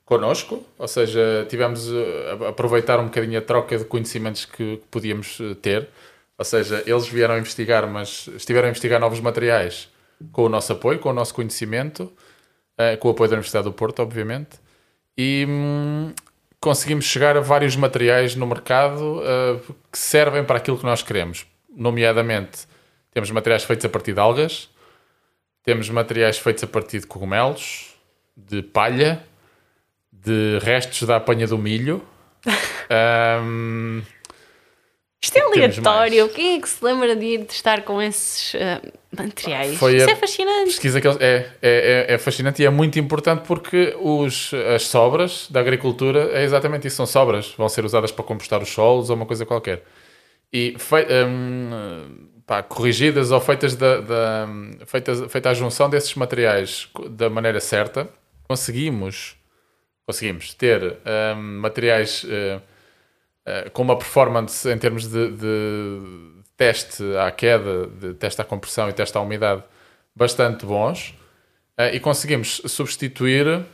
connosco, 0.05 0.67
ou 0.77 0.89
seja, 0.89 1.47
tivemos 1.49 1.89
uh, 1.89 2.47
a 2.47 2.49
aproveitar 2.49 2.99
um 2.99 3.05
bocadinho 3.05 3.39
a 3.39 3.43
troca 3.43 3.79
de 3.79 3.85
conhecimentos 3.85 4.45
que, 4.45 4.79
que 4.79 4.87
podíamos 4.91 5.39
ter, 5.63 5.89
ou 6.37 6.45
seja, 6.45 6.83
eles 6.85 7.07
vieram 7.07 7.39
investigar, 7.39 7.87
mas 7.87 8.29
estiveram 8.35 8.67
a 8.67 8.71
investigar 8.71 8.99
novos 8.99 9.21
materiais 9.21 9.89
com 10.33 10.47
o 10.47 10.49
nosso 10.49 10.73
apoio, 10.73 10.99
com 10.99 11.11
o 11.11 11.13
nosso 11.13 11.33
conhecimento, 11.33 12.13
com 12.99 13.09
o 13.09 13.11
apoio 13.11 13.29
da 13.29 13.37
Universidade 13.37 13.65
do 13.65 13.73
Porto, 13.73 14.01
obviamente, 14.01 14.59
e 15.17 15.47
hum, 15.49 16.13
conseguimos 16.61 17.05
chegar 17.05 17.37
a 17.37 17.41
vários 17.41 17.77
materiais 17.77 18.35
no 18.35 18.47
mercado 18.47 19.21
uh, 19.21 19.75
que 19.91 19.99
servem 19.99 20.45
para 20.45 20.59
aquilo 20.59 20.79
que 20.79 20.85
nós 20.85 21.03
queremos. 21.03 21.47
Nomeadamente, 21.75 22.67
temos 23.13 23.31
materiais 23.31 23.65
feitos 23.65 23.85
a 23.85 23.89
partir 23.89 24.13
de 24.13 24.21
algas, 24.21 24.69
temos 25.63 25.89
materiais 25.89 26.39
feitos 26.39 26.65
a 26.65 26.67
partir 26.67 27.01
de 27.01 27.07
cogumelos, 27.07 27.95
de 28.37 28.63
palha, 28.63 29.25
de 30.13 30.59
restos 30.63 31.07
da 31.07 31.17
apanha 31.17 31.47
do 31.47 31.59
milho. 31.59 32.05
um, 33.43 34.03
Isto 35.23 35.37
é 35.37 35.43
aleatório. 35.43 36.29
Quem 36.31 36.57
é 36.57 36.61
que 36.61 36.69
se 36.69 36.83
lembra 36.83 37.15
de 37.15 37.27
ir 37.27 37.45
testar 37.45 37.83
com 37.83 38.01
esses 38.01 38.55
uh, 38.55 38.93
materiais? 39.15 39.77
Foi 39.77 39.97
Isso 39.97 40.09
é 40.09 40.17
fascinante. 40.17 40.65
Pesquisa 40.65 40.99
que 40.99 41.07
eles, 41.07 41.21
é, 41.21 41.51
é, 41.61 42.07
é, 42.09 42.15
é 42.15 42.19
fascinante 42.19 42.63
e 42.63 42.65
é 42.65 42.71
muito 42.71 42.99
importante 42.99 43.43
porque 43.47 43.95
os, 44.01 44.53
as 44.75 44.87
sobras 44.87 45.47
da 45.51 45.61
agricultura 45.61 46.31
é 46.33 46.43
exatamente 46.43 46.87
isso: 46.87 46.97
são 46.97 47.05
sobras, 47.05 47.53
vão 47.57 47.69
ser 47.69 47.85
usadas 47.85 48.11
para 48.11 48.25
compostar 48.25 48.63
os 48.63 48.71
solos 48.71 49.11
ou 49.11 49.17
uma 49.17 49.27
coisa 49.27 49.45
qualquer. 49.45 49.83
E 50.51 50.75
fei, 50.79 51.07
um, 51.27 52.29
pá, 52.47 52.63
corrigidas 52.63 53.31
ou 53.31 53.41
feitas 53.41 53.77
da, 53.77 54.01
da, 54.01 54.49
feita, 54.87 55.29
feita 55.29 55.51
a 55.51 55.55
junção 55.55 55.91
desses 55.91 56.15
materiais 56.15 56.89
da 57.11 57.29
maneira 57.29 57.61
certa, 57.61 58.09
conseguimos, 58.49 59.37
conseguimos 60.07 60.55
ter 60.55 60.97
um, 61.37 61.61
materiais. 61.61 62.25
Uh, 62.25 62.71
com 63.73 63.83
uma 63.83 63.97
performance 63.97 64.69
em 64.71 64.79
termos 64.79 65.07
de, 65.07 65.31
de, 65.33 66.01
teste 66.57 67.03
à 67.17 67.31
queda, 67.31 67.87
de 67.87 68.15
teste 68.15 68.41
à 68.41 68.45
compressão 68.45 68.89
e 68.89 68.93
teste 68.93 69.17
à 69.17 69.21
umidade 69.21 69.63
bastante 70.15 70.67
bons 70.67 71.15
uh, 71.79 71.95
e 71.95 72.01
conseguimos 72.01 72.61
substituir 72.67 73.47
uh, 73.47 73.65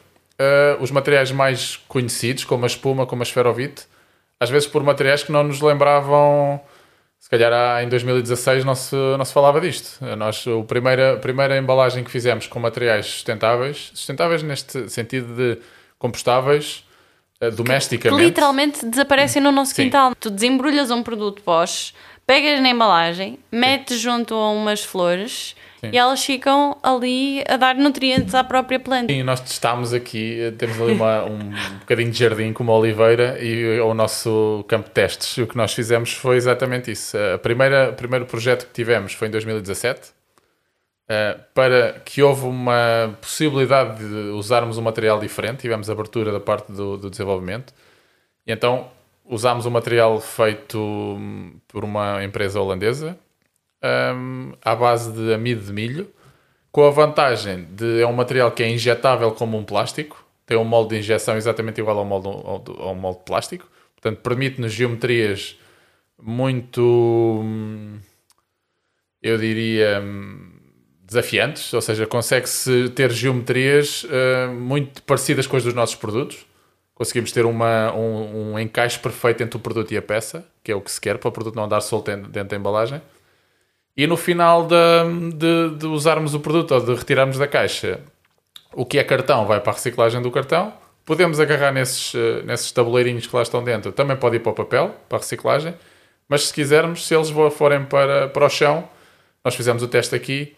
os 0.81 0.91
materiais 0.91 1.33
mais 1.33 1.77
conhecidos, 1.89 2.45
como 2.45 2.65
a 2.65 2.67
espuma, 2.67 3.07
como 3.07 3.23
a 3.23 3.25
esferovite, 3.25 3.87
às 4.39 4.51
vezes 4.51 4.69
por 4.69 4.83
materiais 4.83 5.23
que 5.23 5.33
não 5.33 5.43
nos 5.43 5.61
lembravam. 5.61 6.61
Se 7.19 7.31
calhar 7.31 7.83
em 7.83 7.89
2016 7.89 8.65
não 8.65 8.75
se, 8.75 8.95
não 8.95 9.25
se 9.25 9.33
falava 9.33 9.61
disto. 9.61 10.05
Nós, 10.17 10.45
a, 10.47 10.65
primeira, 10.65 11.15
a 11.15 11.17
primeira 11.17 11.59
embalagem 11.59 12.05
que 12.05 12.11
fizemos 12.11 12.47
com 12.47 12.61
materiais 12.61 13.07
sustentáveis, 13.07 13.91
sustentáveis 13.95 14.45
neste 14.45 14.89
sentido 14.89 15.35
de 15.35 15.59
compostáveis, 15.99 16.86
domesticamente. 17.55 18.21
Que 18.21 18.27
literalmente 18.29 18.87
desaparecem 18.87 19.43
no 19.43 19.53
nosso 19.53 19.75
Sim. 19.75 19.85
quintal. 19.85 20.15
Tu 20.15 20.31
desembrulhas 20.31 20.91
um 20.91 21.03
produto 21.03 21.43
Bosch, 21.45 21.93
pegas 22.27 22.61
na 22.61 22.71
embalagem, 22.71 23.39
metes 23.53 23.99
junto 24.01 24.35
a 24.35 24.51
umas 24.51 24.83
flores 24.83 25.55
Sim. 25.81 25.91
e 25.93 25.99
elas 25.99 26.25
ficam 26.25 26.77
ali 26.83 27.45
a 27.47 27.57
dar 27.57 27.75
nutrientes 27.75 28.35
à 28.35 28.43
própria 28.43 28.81
planta. 28.81 29.13
Sim, 29.13 29.23
nós 29.23 29.41
testámos 29.41 29.93
aqui, 29.93 30.53
temos 30.59 30.81
ali 30.81 30.93
uma, 30.93 31.25
um 31.25 31.51
bocadinho 31.81 32.11
de 32.11 32.19
jardim 32.19 32.53
com 32.53 32.65
uma 32.65 32.75
oliveira 32.75 33.39
e 33.43 33.79
o 33.81 33.95
nosso 33.95 34.65
campo 34.67 34.89
de 34.89 34.95
testes. 34.95 35.37
E 35.37 35.43
o 35.43 35.47
que 35.47 35.57
nós 35.57 35.73
fizemos 35.73 36.13
foi 36.13 36.37
exatamente 36.37 36.91
isso. 36.91 37.17
A 37.35 37.39
primeira, 37.39 37.91
o 37.91 37.95
primeiro 37.95 38.27
projeto 38.27 38.67
que 38.67 38.73
tivemos 38.73 39.13
foi 39.13 39.29
em 39.29 39.31
2017, 39.31 40.16
uh, 41.09 41.41
para 41.55 42.01
que 42.01 42.23
houve 42.23 42.47
uma 42.47 43.17
possibilidade 43.21 43.99
de 43.99 44.31
usarmos 44.31 44.79
um 44.79 44.83
material 44.83 45.19
diferente, 45.19 45.61
tivemos 45.61 45.89
abertura 45.91 46.33
da 46.33 46.41
parte 46.41 46.73
do, 46.73 46.97
do 46.97 47.11
desenvolvimento, 47.11 47.73
e 48.47 48.53
então 48.53 48.91
usámos 49.25 49.67
um 49.67 49.71
material 49.71 50.21
feito 50.21 50.79
hum, 50.79 51.59
por 51.69 51.85
uma 51.85 52.23
empresa 52.25 52.61
holandesa, 52.61 53.19
um, 54.15 54.53
à 54.63 54.75
base 54.75 55.13
de 55.13 55.35
amido 55.35 55.63
de 55.63 55.73
milho, 55.73 56.09
com 56.71 56.87
a 56.87 56.91
vantagem 56.91 57.65
de 57.73 58.01
é 58.01 58.07
um 58.07 58.13
material 58.13 58.51
que 58.53 58.63
é 58.63 58.69
injetável 58.69 59.33
como 59.33 59.57
um 59.57 59.65
plástico, 59.65 60.25
tem 60.45 60.57
um 60.57 60.65
molde 60.65 60.91
de 60.91 61.01
injeção 61.01 61.37
exatamente 61.37 61.81
igual 61.81 61.99
ao 61.99 62.05
molde, 62.05 62.29
ao, 62.29 62.89
ao 62.89 62.95
molde 62.95 63.19
de 63.19 63.25
plástico, 63.25 63.69
portanto 63.95 64.21
permite-nos 64.21 64.73
geometrias 64.73 65.59
muito, 66.21 66.83
hum, 67.43 67.99
eu 69.23 69.37
diria, 69.39 70.01
hum, 70.01 70.56
desafiantes, 71.07 71.73
ou 71.73 71.81
seja, 71.81 72.05
consegue-se 72.05 72.89
ter 72.91 73.13
geometrias 73.13 74.05
uh, 74.05 74.53
muito 74.53 75.03
parecidas 75.05 75.47
com 75.47 75.57
as 75.57 75.63
dos 75.63 75.73
nossos 75.73 75.95
produtos. 75.95 76.45
Conseguimos 76.95 77.31
ter 77.31 77.45
uma, 77.45 77.93
um, 77.95 78.55
um, 78.55 78.59
encaixe 78.59 78.99
perfeito 78.99 79.43
entre 79.43 79.57
o 79.57 79.61
produto 79.61 79.93
e 79.93 79.97
a 79.97 80.03
peça, 80.03 80.45
que 80.65 80.73
é 80.73 80.75
o 80.75 80.81
que 80.81 80.91
se 80.91 81.01
quer, 81.01 81.19
para 81.19 81.29
o 81.29 81.33
produto 81.33 81.55
não 81.55 81.65
andar 81.65 81.81
solto 81.81 82.11
dentro 82.17 82.49
da 82.49 82.57
embalagem. 82.57 83.01
E 83.97 84.07
no 84.07 84.17
final 84.17 84.67
de, 84.67 85.37
de, 85.37 85.79
de, 85.79 85.87
usarmos 85.87 86.35
o 86.35 86.41
produto 86.41 86.73
ou 86.73 86.81
de 86.81 86.95
retirarmos 86.95 87.39
da 87.39 87.47
caixa, 87.47 88.01
o 88.73 88.85
que 88.85 88.99
é 88.99 89.05
cartão 89.05 89.47
vai 89.47 89.61
para 89.61 89.73
a 89.73 89.75
reciclagem 89.75 90.21
do 90.21 90.31
cartão. 90.31 90.73
Podemos 91.05 91.39
agarrar 91.39 91.71
nesses, 91.71 92.15
uh, 92.15 92.43
nesses 92.45 92.73
tabuleirinhos 92.73 93.27
que 93.27 93.37
lá 93.37 93.43
estão 93.43 93.63
dentro, 93.63 93.93
também 93.93 94.17
pode 94.17 94.37
ir 94.37 94.41
para 94.41 94.53
o 94.53 94.55
papel, 94.55 94.97
para 95.09 95.19
a 95.19 95.21
reciclagem. 95.21 95.75
Mas 96.29 96.49
se 96.49 96.55
quisermos, 96.55 97.07
se 97.07 97.15
eles 97.15 97.31
forem 97.57 97.85
para, 97.85 98.27
para 98.29 98.45
o 98.45 98.51
chão, 98.51 98.89
nós 99.45 99.55
fizemos 99.55 99.83
o 99.83 99.87
teste 99.87 100.15
aqui, 100.15 100.57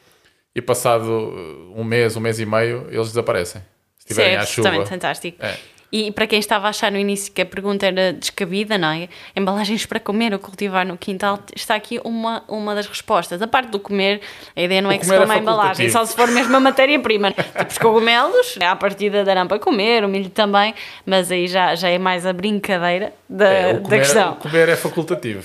e 0.59 0.63
passado 0.63 1.73
um 1.75 1.85
mês, 1.85 2.17
um 2.17 2.21
mês 2.21 2.39
e 2.41 2.47
meio, 2.47 2.87
eles 2.91 3.09
desaparecem. 3.09 3.63
Se 3.97 4.07
estiverem 4.07 4.35
é 4.35 4.39
à 4.39 4.45
chuva. 4.45 4.87
fantástico. 4.87 5.43
É. 5.43 5.57
E 5.91 6.13
para 6.13 6.27
quem 6.27 6.39
estava 6.39 6.67
a 6.67 6.71
achar 6.71 6.93
no 6.93 6.99
início 6.99 7.33
que 7.33 7.41
a 7.41 7.47
pergunta 7.47 7.87
era 7.87 8.13
descabida, 8.13 8.77
não 8.77 8.89
é? 8.89 9.09
Embalagens 9.35 9.87
para 9.87 9.99
comer 9.99 10.33
ou 10.35 10.39
cultivar 10.39 10.87
no 10.87 10.99
quintal, 10.99 11.39
está 11.57 11.75
aqui 11.75 11.99
uma, 12.05 12.45
uma 12.47 12.75
das 12.75 12.87
respostas. 12.87 13.41
A 13.41 13.47
parte 13.47 13.71
do 13.71 13.81
comer, 13.81 14.21
a 14.55 14.61
ideia 14.61 14.83
não 14.83 14.91
O 14.91 14.93
é 14.93 14.99
que 14.99 15.05
se 15.05 15.11
comer 15.11 15.23
é 15.23 15.27
coma 15.27 15.35
a 15.35 15.39
embalagem, 15.39 15.89
só 15.89 16.05
se 16.05 16.15
for 16.15 16.29
mesmo 16.29 16.55
a 16.55 16.61
matéria-prima. 16.61 17.33
tipo 17.33 17.71
os 17.71 17.79
cogumelos, 17.79 18.59
à 18.61 18.77
partida 18.77 19.25
darão 19.25 19.47
para 19.47 19.59
comer, 19.59 20.05
o 20.05 20.09
milho 20.09 20.29
também, 20.29 20.75
mas 21.07 21.33
aí 21.33 21.49
já, 21.49 21.75
já 21.75 21.89
é 21.89 21.99
mais 21.99 22.27
a 22.27 22.33
brincadeira 22.35 23.15
da, 23.29 23.49
É, 23.49 23.71
o 23.71 23.75
da 23.75 23.81
comer, 23.81 23.99
questão. 23.99 24.33
o 24.33 24.37
comer 24.37 24.69
é 24.69 24.77
facultativo. 24.77 25.43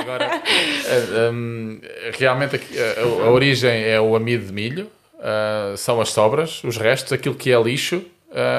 Agora, 0.00 0.40
eh, 0.86 1.30
hum, 1.30 1.78
realmente 2.18 2.56
aqui, 2.56 2.74
a, 2.78 3.26
a 3.26 3.30
origem 3.30 3.84
é 3.84 4.00
o 4.00 4.16
amido 4.16 4.46
de 4.46 4.52
milho, 4.52 4.90
ah, 5.22 5.74
são 5.76 6.00
as 6.00 6.10
sobras, 6.10 6.64
os 6.64 6.76
restos, 6.76 7.12
aquilo 7.12 7.34
que 7.34 7.52
é 7.52 7.60
lixo. 7.62 8.02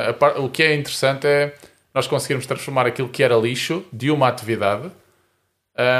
A 0.10 0.14
par- 0.14 0.40
o 0.40 0.50
que 0.50 0.64
é 0.64 0.74
interessante 0.76 1.26
é 1.28 1.56
nós 1.94 2.08
conseguirmos 2.08 2.46
transformar 2.46 2.86
aquilo 2.88 3.10
que 3.10 3.22
era 3.24 3.36
lixo 3.36 3.84
de 3.92 4.10
uma 4.12 4.28
atividade 4.28 4.90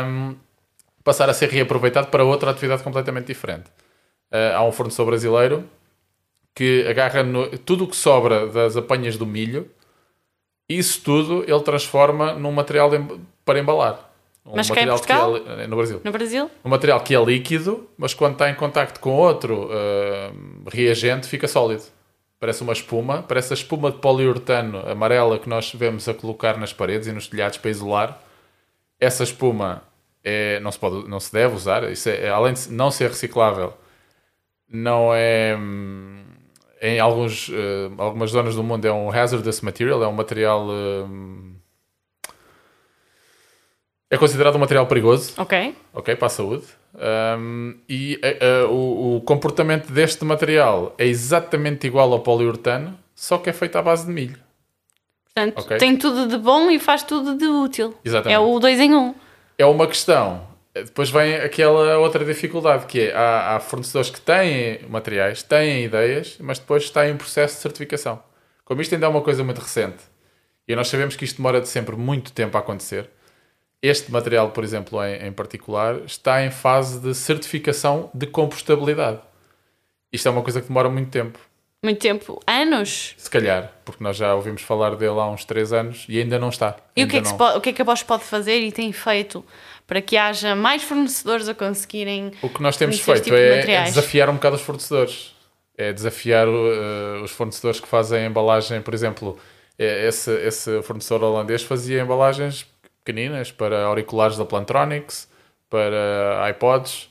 hum, 0.06 0.36
passar 1.04 1.30
a 1.30 1.34
ser 1.34 1.50
reaproveitado 1.50 2.08
para 2.08 2.24
outra 2.24 2.52
atividade 2.52 2.84
completamente 2.84 3.28
diferente. 3.28 3.66
Ah, 4.32 4.58
há 4.58 4.64
um 4.64 4.72
fornecedor 4.72 5.08
brasileiro 5.08 5.64
que 6.56 6.86
agarra 6.88 7.24
no- 7.24 7.48
tudo 7.60 7.84
o 7.84 7.88
que 7.88 7.96
sobra 7.96 8.48
das 8.48 8.78
apanhas 8.78 9.18
do 9.18 9.26
milho 9.26 9.70
isso 10.70 11.02
tudo 11.04 11.44
ele 11.48 11.60
transforma 11.62 12.34
num 12.34 12.52
material 12.52 12.90
de 12.90 12.98
para 13.44 13.60
embalar. 13.60 14.10
Um 14.46 14.56
Mas 14.56 14.70
material 14.70 15.00
que 15.00 15.12
é 15.12 15.16
li- 15.62 15.68
no 15.68 15.76
Brasil. 15.76 16.02
No 16.04 16.12
Brasil? 16.12 16.52
Um 16.66 16.70
material 16.70 17.00
que 17.02 17.14
é 17.16 17.24
líquido, 17.24 17.88
mas 17.98 18.14
quando 18.14 18.34
está 18.34 18.50
em 18.50 18.56
contacto 18.56 19.00
com 19.00 19.12
outro 19.12 19.70
ah, 19.72 20.32
reagente 20.72 21.28
fica 21.28 21.48
sólido. 21.48 21.84
Parece 22.44 22.62
uma 22.62 22.74
espuma, 22.74 23.24
parece 23.24 23.54
a 23.54 23.56
espuma 23.56 23.90
de 23.90 24.00
poliuretano 24.00 24.80
amarela 24.86 25.40
que 25.40 25.48
nós 25.48 25.72
vemos 25.74 26.10
a 26.10 26.14
colocar 26.14 26.58
nas 26.58 26.74
paredes 26.74 27.08
e 27.08 27.14
nos 27.14 27.26
telhados 27.26 27.58
para 27.58 27.72
isolar. 27.72 28.22
Essa 29.00 29.24
espuma 29.24 29.82
é, 30.22 30.60
não, 30.60 30.70
se 30.70 30.78
pode, 30.78 31.08
não 31.08 31.22
se 31.22 31.32
deve 31.32 31.56
usar, 31.56 31.90
isso 31.90 32.10
é, 32.10 32.28
além 32.30 32.54
de 32.54 32.70
não 32.70 32.92
ser 32.92 33.08
reciclável, 33.08 33.74
não 34.68 35.14
é. 35.16 35.56
hum, 35.58 36.22
Em 36.82 37.00
alguns, 37.00 37.50
eh, 37.50 37.90
algumas 37.98 38.32
zonas 38.32 38.56
do 38.56 38.64
mundo 38.64 38.86
é 38.86 38.92
um 38.92 39.10
hazardous 39.10 39.62
material, 39.62 40.04
é 40.04 40.08
um 40.08 40.12
material. 40.14 40.68
hum, 40.70 41.53
é 44.14 44.18
considerado 44.18 44.56
um 44.56 44.60
material 44.60 44.86
perigoso 44.86 45.34
Ok. 45.38 45.76
ok, 45.94 46.16
para 46.16 46.28
a 46.28 46.30
saúde. 46.30 46.66
Um, 46.96 47.76
e 47.90 48.20
eh, 48.22 48.64
o, 48.70 49.16
o 49.18 49.22
comportamento 49.22 49.92
deste 49.92 50.24
material 50.24 50.94
é 50.98 51.06
exatamente 51.08 51.88
igual 51.88 52.12
ao 52.14 52.20
poliuretano, 52.20 52.98
só 53.16 53.40
que 53.40 53.50
é 53.50 53.54
feito 53.54 53.76
à 53.78 53.82
base 53.82 54.06
de 54.06 54.12
milho. 54.12 54.38
Portanto, 55.26 55.60
Ok. 55.60 55.78
tem 55.78 55.98
tudo 55.98 56.28
de 56.28 56.38
bom 56.38 56.70
e 56.70 56.80
faz 56.80 57.02
tudo 57.02 57.36
de 57.36 57.46
útil. 57.46 57.96
Exatamente. 58.06 58.36
É 58.36 58.40
o 58.40 58.60
dois 58.60 58.80
em 58.80 58.94
um. 58.94 59.16
É 59.58 59.66
uma 59.66 59.88
questão. 59.88 60.48
Depois 60.76 61.10
vem 61.10 61.36
aquela 61.36 61.98
outra 61.98 62.24
dificuldade 62.24 62.86
que 62.86 63.00
é 63.02 63.16
há, 63.16 63.56
há 63.56 63.60
fornecedores 63.60 64.10
que 64.12 64.22
têm 64.22 64.80
materiais, 64.90 65.42
têm 65.44 65.86
ideias, 65.86 66.38
mas 66.40 66.60
depois 66.60 66.84
está 66.84 67.08
em 67.10 67.18
processo 67.18 67.56
de 67.56 67.62
certificação. 67.62 68.22
Como 68.66 68.82
isto 68.82 68.94
ainda 68.94 69.08
é 69.08 69.10
uma 69.10 69.22
coisa 69.22 69.44
muito 69.44 69.60
recente 69.60 70.04
e 70.68 70.76
nós 70.76 70.88
sabemos 70.88 71.16
que 71.16 71.26
isto 71.26 71.38
demora 71.38 71.60
de 71.62 71.68
sempre 71.68 71.96
muito 71.96 72.32
tempo 72.32 72.56
a 72.58 72.60
acontecer, 72.60 73.10
este 73.84 74.10
material, 74.10 74.52
por 74.52 74.64
exemplo, 74.64 75.04
em, 75.04 75.28
em 75.28 75.32
particular, 75.34 76.00
está 76.06 76.42
em 76.44 76.50
fase 76.50 77.02
de 77.02 77.14
certificação 77.14 78.10
de 78.14 78.26
compostabilidade. 78.26 79.20
Isto 80.12 80.30
é 80.30 80.32
uma 80.32 80.42
coisa 80.42 80.62
que 80.62 80.70
demora 80.70 80.90
muito 80.90 81.10
tempo. 81.12 81.38
Muito 81.84 82.00
tempo. 82.00 82.40
Anos. 82.48 83.14
Se 83.18 83.30
calhar, 83.30 83.70
porque 83.84 84.02
nós 84.02 84.16
já 84.16 84.34
ouvimos 84.34 84.62
falar 84.62 84.96
dele 84.96 85.20
há 85.20 85.28
uns 85.28 85.44
3 85.44 85.74
anos 85.74 86.06
e 86.08 86.18
ainda 86.18 86.40
não 86.40 86.48
está. 86.48 86.78
E 86.96 87.04
o 87.04 87.08
que, 87.10 87.18
é 87.18 87.22
que 87.22 87.34
pode- 87.34 87.58
o 87.58 87.62
que 87.62 87.70
é 87.70 87.74
que 87.74 87.82
a 87.82 87.86
Bosch 87.86 88.04
pode 88.06 88.24
fazer 88.24 88.62
e 88.62 88.72
tem 88.72 88.94
feito 88.94 89.44
para 89.86 90.02
que 90.02 90.16
haja 90.16 90.56
mais 90.56 90.82
fornecedores 90.82 91.50
a 91.50 91.54
conseguirem 91.54 92.32
O 92.42 92.48
que 92.48 92.62
nós 92.64 92.78
temos 92.78 93.02
feito 93.02 93.24
tipo 93.26 93.36
é, 93.36 93.70
é 93.70 93.84
desafiar 93.84 94.30
um 94.30 94.36
bocado 94.36 94.56
os 94.56 94.62
fornecedores. 94.62 95.36
É 95.78 95.92
desafiar 95.92 96.48
uh, 96.48 97.22
os 97.22 97.32
fornecedores 97.32 97.82
que 97.82 97.88
fazem 97.88 98.28
embalagem, 98.28 98.82
por 98.82 98.94
exemplo, 98.94 99.38
é, 99.78 100.08
esse, 100.08 100.32
esse 100.32 100.82
fornecedor 100.84 101.22
holandês 101.24 101.64
fazia 101.64 102.02
embalagens 102.02 102.66
pequeninas 103.04 103.52
para 103.52 103.84
auriculares 103.84 104.38
da 104.38 104.46
Plantronics, 104.46 105.28
para 105.70 106.50
iPods, 106.50 107.10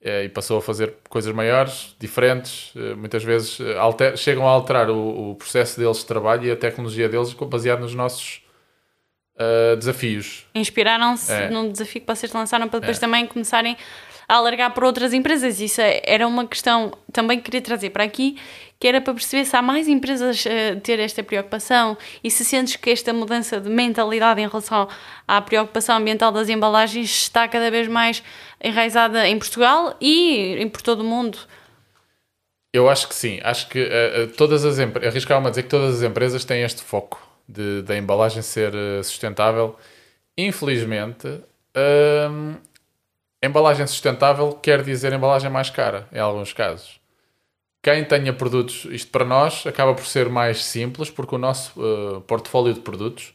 eh, 0.00 0.24
e 0.24 0.28
passou 0.28 0.58
a 0.58 0.62
fazer 0.62 0.94
coisas 1.08 1.32
maiores, 1.34 1.96
diferentes, 1.98 2.72
eh, 2.76 2.94
muitas 2.94 3.24
vezes 3.24 3.58
eh, 3.60 3.76
alter- 3.78 4.16
chegam 4.16 4.46
a 4.46 4.50
alterar 4.50 4.90
o, 4.90 5.30
o 5.30 5.34
processo 5.34 5.78
deles 5.80 5.98
de 5.98 6.06
trabalho 6.06 6.44
e 6.44 6.50
a 6.50 6.56
tecnologia 6.56 7.08
deles 7.08 7.32
baseado 7.34 7.80
nos 7.80 7.94
nossos 7.94 8.42
eh, 9.38 9.74
desafios. 9.76 10.46
inspiraram-se 10.54 11.32
É. 11.32 11.50
num 11.50 11.70
desafio 11.72 12.00
que 12.02 12.06
vocês 12.06 12.32
lançaram 12.32 12.68
para 12.68 12.80
depois 12.80 12.98
também 12.98 13.26
começarem 13.26 13.76
a 14.28 14.36
alargar 14.36 14.72
para 14.72 14.86
outras 14.86 15.12
empresas. 15.12 15.60
Isso 15.60 15.80
é- 15.80 16.00
era 16.04 16.26
uma 16.26 16.46
questão 16.46 16.92
também 17.12 17.38
que 17.38 17.44
queria 17.44 17.60
trazer 17.60 17.90
para 17.90 18.04
aqui, 18.04 18.38
que 18.78 18.88
era 18.88 19.00
para 19.00 19.14
perceber 19.14 19.44
se 19.44 19.56
há 19.56 19.62
mais 19.62 19.88
empresas 19.88 20.44
a 20.46 20.80
ter 20.80 20.98
esta 20.98 21.22
preocupação 21.22 21.96
e 22.22 22.30
se 22.30 22.44
sentes 22.44 22.76
que 22.76 22.90
esta 22.90 23.12
mudança 23.12 23.60
de 23.60 23.70
mentalidade 23.70 24.40
em 24.40 24.48
relação 24.48 24.88
à 25.26 25.40
preocupação 25.40 25.96
ambiental 25.96 26.32
das 26.32 26.48
embalagens 26.48 27.10
está 27.10 27.48
cada 27.48 27.70
vez 27.70 27.88
mais 27.88 28.22
enraizada 28.62 29.26
em 29.28 29.38
Portugal 29.38 29.96
e 30.00 30.56
em 30.58 30.68
por 30.68 30.82
todo 30.82 31.00
o 31.00 31.04
mundo. 31.04 31.38
Eu 32.74 32.90
acho 32.90 33.08
que 33.08 33.14
sim. 33.14 33.38
Acho 33.44 33.68
que 33.68 33.78
eh, 33.78 34.22
eh, 34.22 34.26
todas 34.36 34.64
as 34.64 34.80
empresas, 34.80 35.08
arriscava-me 35.08 35.46
a 35.46 35.50
dizer 35.50 35.62
que 35.62 35.68
todas 35.68 35.96
as 35.96 36.02
empresas 36.02 36.44
têm 36.44 36.62
este 36.62 36.82
foco 36.82 37.22
de, 37.48 37.82
da 37.82 37.96
embalagem 37.96 38.42
ser 38.42 38.74
eh, 38.74 39.00
sustentável. 39.04 39.76
Infelizmente, 40.36 41.40
hum, 42.28 42.56
embalagem 43.40 43.86
sustentável 43.86 44.52
quer 44.54 44.82
dizer 44.82 45.12
embalagem 45.12 45.48
mais 45.48 45.70
cara, 45.70 46.08
em 46.12 46.18
alguns 46.18 46.52
casos. 46.52 46.98
Quem 47.84 48.02
tenha 48.02 48.32
produtos, 48.32 48.86
isto 48.90 49.10
para 49.10 49.26
nós 49.26 49.66
acaba 49.66 49.92
por 49.92 50.06
ser 50.06 50.30
mais 50.30 50.64
simples, 50.64 51.10
porque 51.10 51.34
o 51.34 51.38
nosso 51.38 51.70
eh, 51.78 52.22
portfólio 52.26 52.72
de 52.72 52.80
produtos 52.80 53.34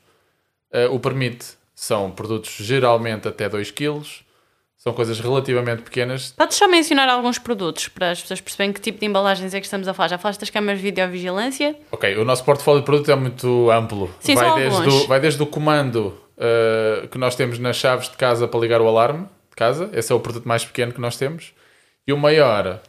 eh, 0.74 0.88
o 0.88 1.00
permite. 1.00 1.50
São 1.76 2.10
produtos 2.10 2.56
geralmente 2.60 3.28
até 3.28 3.48
2 3.48 3.70
kg, 3.70 4.02
são 4.76 4.92
coisas 4.92 5.20
relativamente 5.20 5.84
pequenas, 5.84 6.32
Podes 6.32 6.58
só 6.58 6.68
mencionar 6.68 7.08
alguns 7.08 7.38
produtos 7.38 7.90
para 7.90 8.10
as 8.10 8.22
pessoas 8.24 8.42
perceberem 8.42 8.74
que 8.74 8.82
tipo 8.82 9.00
de 9.00 9.06
embalagens 9.06 9.54
é 9.54 9.60
que 9.60 9.68
estamos 9.68 9.88
a 9.88 9.94
falar. 9.94 10.08
Já 10.08 10.18
falaste 10.18 10.40
das 10.40 10.50
câmaras 10.50 10.80
de 10.80 10.84
videovigilância? 10.84 11.76
Ok, 11.92 12.18
o 12.18 12.26
nosso 12.26 12.44
portfólio 12.44 12.82
de 12.82 12.86
produtos 12.86 13.10
é 13.10 13.16
muito 13.16 13.70
amplo. 13.70 14.10
Sim, 14.20 14.34
vai, 14.34 14.56
desde 14.56 14.90
o, 14.90 15.08
vai 15.08 15.20
desde 15.20 15.44
o 15.44 15.46
comando 15.46 16.18
uh, 16.38 17.08
que 17.08 17.20
nós 17.20 17.36
temos 17.36 17.60
nas 17.60 17.76
chaves 17.76 18.10
de 18.10 18.18
casa 18.18 18.48
para 18.48 18.60
ligar 18.60 18.82
o 18.82 18.88
alarme 18.88 19.28
de 19.52 19.56
casa. 19.56 19.92
Esse 19.94 20.12
é 20.12 20.16
o 20.16 20.20
produto 20.20 20.48
mais 20.48 20.66
pequeno 20.66 20.92
que 20.92 21.00
nós 21.00 21.18
temos. 21.18 21.54
E 22.08 22.12
o 22.12 22.18
maior 22.18 22.82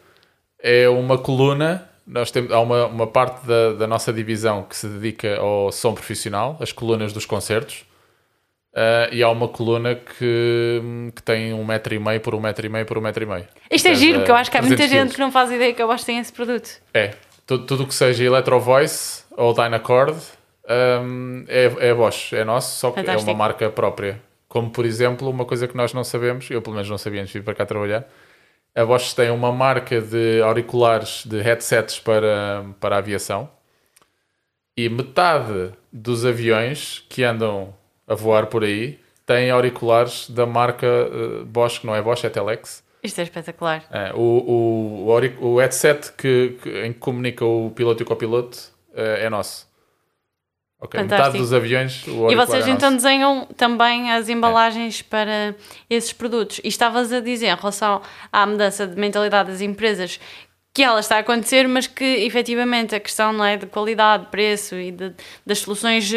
é 0.63 0.89
uma 0.89 1.19
coluna. 1.19 1.89
Nós 2.07 2.31
temos, 2.31 2.51
há 2.51 2.61
uma, 2.61 2.87
uma 2.87 3.07
parte 3.07 3.47
da, 3.47 3.73
da 3.75 3.87
nossa 3.87 4.13
divisão 4.13 4.63
que 4.63 4.77
se 4.77 4.87
dedica 4.87 5.39
ao 5.39 5.71
som 5.71 5.95
profissional, 5.95 6.57
as 6.61 6.73
colunas 6.73 7.13
dos 7.13 7.25
concertos. 7.27 7.85
Uh, 8.73 9.13
e 9.13 9.21
há 9.21 9.29
uma 9.29 9.49
coluna 9.49 9.97
que, 9.97 10.81
que 11.15 11.23
tem 11.25 11.53
um 11.53 11.65
metro 11.65 11.93
e 11.93 11.99
meio 11.99 12.21
por 12.21 12.37
um 12.37 12.41
metro 12.41 12.65
e 12.65 12.69
meio 12.69 12.87
por 12.87 12.97
um 12.97 13.01
metro 13.01 13.25
e 13.25 13.27
meio. 13.27 13.45
Isto 13.69 13.89
é 13.89 13.95
giro, 13.95 14.19
porque 14.19 14.31
eu 14.31 14.37
acho 14.37 14.49
que 14.49 14.57
há 14.57 14.63
muita 14.63 14.77
300 14.77 14.91
gente 14.93 15.01
quilos. 15.01 15.17
que 15.17 15.21
não 15.21 15.33
faz 15.33 15.51
ideia 15.51 15.75
que 15.75 15.83
a 15.83 15.87
Bosch 15.87 16.05
tem 16.05 16.19
esse 16.19 16.33
produto. 16.33 16.71
É, 16.95 17.15
tudo, 17.45 17.67
tudo 17.67 17.83
o 17.83 17.87
que 17.87 17.95
seja 17.95 18.23
Electro 18.23 18.61
Voice 18.61 19.25
ou 19.37 19.53
Dynacord 19.53 20.17
hum, 21.03 21.45
é, 21.49 21.89
é 21.89 21.95
Bosch, 21.95 22.33
é 22.33 22.45
nosso, 22.45 22.79
só 22.79 22.93
que 22.93 23.01
é 23.01 23.03
Fantástico. 23.03 23.29
uma 23.29 23.37
marca 23.37 23.69
própria. 23.71 24.21
Como, 24.49 24.71
por 24.71 24.85
exemplo, 24.85 25.29
uma 25.29 25.45
coisa 25.45 25.67
que 25.67 25.77
nós 25.77 25.93
não 25.93 26.05
sabemos, 26.05 26.49
eu 26.49 26.63
pelo 26.63 26.77
menos 26.77 26.89
não 26.89 26.99
sabia 26.99 27.23
antes 27.23 27.33
de 27.33 27.41
vir 27.41 27.45
para 27.45 27.55
cá 27.55 27.67
trabalhar, 27.67 28.07
a 28.75 28.85
Bosch 28.85 29.15
tem 29.15 29.31
uma 29.31 29.53
marca 29.53 30.01
de 30.01 30.41
auriculares, 30.43 31.25
de 31.27 31.41
headsets 31.41 31.99
para, 31.99 32.65
para 32.81 32.97
a 32.97 32.99
aviação 32.99 33.49
e 34.77 34.89
metade 34.89 35.73
dos 35.93 36.25
aviões 36.25 37.05
que 37.09 37.23
andam 37.25 37.75
a 38.07 38.15
voar 38.15 38.47
por 38.47 38.65
aí 38.65 38.99
têm 39.27 39.51
auriculares 39.51 40.29
da 40.31 40.47
marca 40.47 40.87
eh, 40.87 41.45
Bosch, 41.45 41.79
que 41.81 41.87
não 41.87 41.95
é 41.95 42.03
Bosch, 42.03 42.25
é 42.25 42.29
Telex. 42.31 42.83
Isto 43.03 43.21
é 43.21 43.23
espetacular. 43.25 43.85
É, 43.91 44.13
o, 44.15 45.07
o, 45.07 45.07
o, 45.41 45.59
headset 45.61 46.13
que, 46.13 46.59
que- 46.63 46.83
em 46.85 46.93
que 46.93 46.99
comunica 46.99 47.45
o 47.45 47.71
piloto 47.71 48.03
e 48.03 48.05
o 48.05 48.07
copiloto 48.07 48.59
eh, 48.95 49.25
é 49.27 49.31
nosso. 49.31 49.70
Ok, 50.81 50.99
Fantástico. 50.99 51.27
metade 51.33 51.39
dos 51.39 51.53
aviões 51.53 52.05
E 52.07 52.35
vocês 52.35 52.67
é 52.67 52.71
então 52.71 52.95
desenham 52.97 53.47
também 53.57 54.11
as 54.13 54.29
embalagens 54.31 55.03
para 55.03 55.55
esses 55.91 56.13
produtos. 56.13 56.59
E 56.65 56.69
estavas 56.69 57.13
a 57.13 57.21
dizer 57.21 57.49
em 57.49 57.55
relação 57.55 58.01
à 58.33 58.47
mudança 58.47 58.87
de 58.87 58.99
mentalidade 58.99 59.51
das 59.51 59.61
empresas 59.61 60.19
que 60.73 60.83
ela 60.85 61.01
está 61.01 61.17
a 61.17 61.19
acontecer, 61.19 61.67
mas 61.67 61.87
que 61.89 62.05
efetivamente 62.05 62.95
a 62.95 63.01
questão 63.01 63.33
não 63.33 63.45
é 63.45 63.57
de 63.57 63.67
qualidade, 63.67 64.27
preço 64.31 64.77
e 64.77 64.93
de- 64.93 65.13
das 65.45 65.59
soluções 65.59 66.11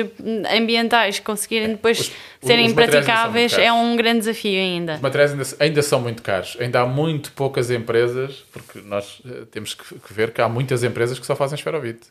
ambientais 0.55 1.19
conseguirem 1.19 1.69
depois 1.69 1.99
Os- 1.99 2.11
serem 2.41 2.67
os 2.67 2.73
praticáveis 2.73 3.57
é 3.57 3.71
um 3.73 3.95
grande 3.95 4.19
desafio 4.19 4.59
ainda. 4.59 4.93
Os 4.95 5.01
materiais 5.01 5.31
ainda, 5.31 5.43
ainda 5.59 5.81
são 5.81 5.99
muito 5.99 6.21
caros. 6.21 6.55
Ainda 6.59 6.81
há 6.81 6.85
muito 6.85 7.31
poucas 7.33 7.71
empresas, 7.71 8.45
porque 8.51 8.79
nós 8.85 9.21
eh, 9.25 9.45
temos 9.51 9.73
que, 9.73 9.83
que 9.99 10.13
ver 10.13 10.31
que 10.31 10.41
há 10.41 10.47
muitas 10.47 10.83
empresas 10.83 11.19
que 11.19 11.25
só 11.25 11.35
fazem 11.35 11.57
esferovite. 11.57 12.07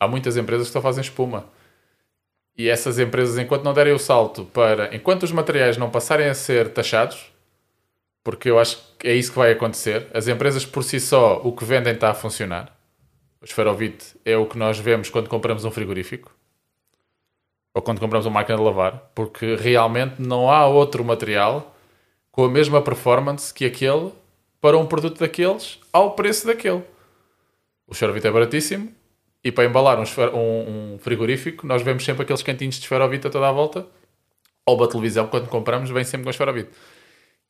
Há 0.00 0.08
muitas 0.08 0.36
empresas 0.36 0.66
que 0.68 0.72
só 0.72 0.80
fazem 0.80 1.02
espuma. 1.02 1.44
E 2.56 2.68
essas 2.68 2.98
empresas, 2.98 3.38
enquanto 3.38 3.64
não 3.64 3.72
derem 3.72 3.92
o 3.92 3.98
salto 3.98 4.44
para. 4.46 4.94
Enquanto 4.94 5.22
os 5.22 5.32
materiais 5.32 5.76
não 5.76 5.90
passarem 5.90 6.28
a 6.28 6.34
ser 6.34 6.68
taxados, 6.72 7.32
porque 8.22 8.50
eu 8.50 8.58
acho 8.58 8.78
que 8.98 9.08
é 9.08 9.14
isso 9.14 9.32
que 9.32 9.38
vai 9.38 9.52
acontecer, 9.52 10.06
as 10.12 10.28
empresas 10.28 10.64
por 10.64 10.84
si 10.84 11.00
só, 11.00 11.40
o 11.42 11.52
que 11.52 11.64
vendem 11.64 11.94
está 11.94 12.10
a 12.10 12.14
funcionar. 12.14 12.76
O 13.40 13.44
esferovite 13.44 14.16
é 14.24 14.36
o 14.36 14.46
que 14.46 14.56
nós 14.56 14.78
vemos 14.78 15.10
quando 15.10 15.28
compramos 15.28 15.64
um 15.64 15.70
frigorífico 15.70 16.32
ou 17.74 17.82
quando 17.82 18.00
compramos 18.00 18.26
uma 18.26 18.34
máquina 18.34 18.58
de 18.58 18.62
lavar, 18.62 19.10
porque 19.14 19.56
realmente 19.56 20.20
não 20.20 20.50
há 20.50 20.66
outro 20.66 21.02
material 21.02 21.74
com 22.30 22.44
a 22.44 22.48
mesma 22.48 22.82
performance 22.82 23.52
que 23.52 23.64
aquele 23.64 24.12
para 24.60 24.76
um 24.78 24.86
produto 24.86 25.18
daqueles 25.18 25.80
ao 25.92 26.14
preço 26.14 26.46
daquele. 26.46 26.84
O 27.86 27.92
esferovite 27.92 28.26
é 28.26 28.30
baratíssimo 28.30 28.92
e 29.44 29.50
para 29.52 29.64
embalar 29.64 29.98
um, 29.98 30.04
um- 30.94 30.98
frigorífico 30.98 31.66
nós 31.66 31.82
vemos 31.82 32.04
sempre 32.04 32.22
aqueles 32.22 32.42
cantinhos 32.42 32.76
de 32.76 32.82
esferovite 32.82 33.26
a 33.26 33.30
toda 33.30 33.48
a 33.48 33.52
volta 33.52 33.86
ou 34.64 34.76
uma 34.76 34.88
televisão 34.88 35.26
quando 35.26 35.48
compramos 35.48 35.90
vem 35.90 36.04
sempre 36.04 36.24
com 36.24 36.30
esferovite. 36.30 36.70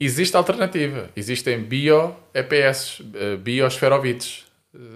Existe 0.01 0.37
alternativa. 0.37 1.11
Existem 1.15 1.61
bio-EPS, 1.63 3.03
eh, 3.15 3.37
bio-esferovites. 3.37 4.45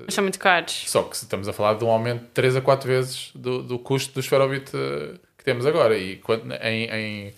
Mas 0.05 0.15
são 0.15 0.25
muito 0.25 0.39
caros. 0.39 0.85
Só 0.87 1.03
que 1.03 1.15
estamos 1.15 1.47
a 1.49 1.53
falar 1.53 1.75
de 1.75 1.85
um 1.85 1.91
aumento 1.91 2.23
de 2.23 2.29
3 2.29 2.57
a 2.57 2.61
4 2.63 2.89
vezes 2.89 3.31
do, 3.35 3.63
do 3.63 3.79
custo 3.79 4.15
do 4.15 4.21
esferovite 4.21 4.73
eh, 4.75 5.15
que 5.37 5.45
temos 5.45 5.67
agora. 5.67 5.97
E 5.97 6.17
quando, 6.17 6.51
em, 6.55 6.85
em, 6.91 7.35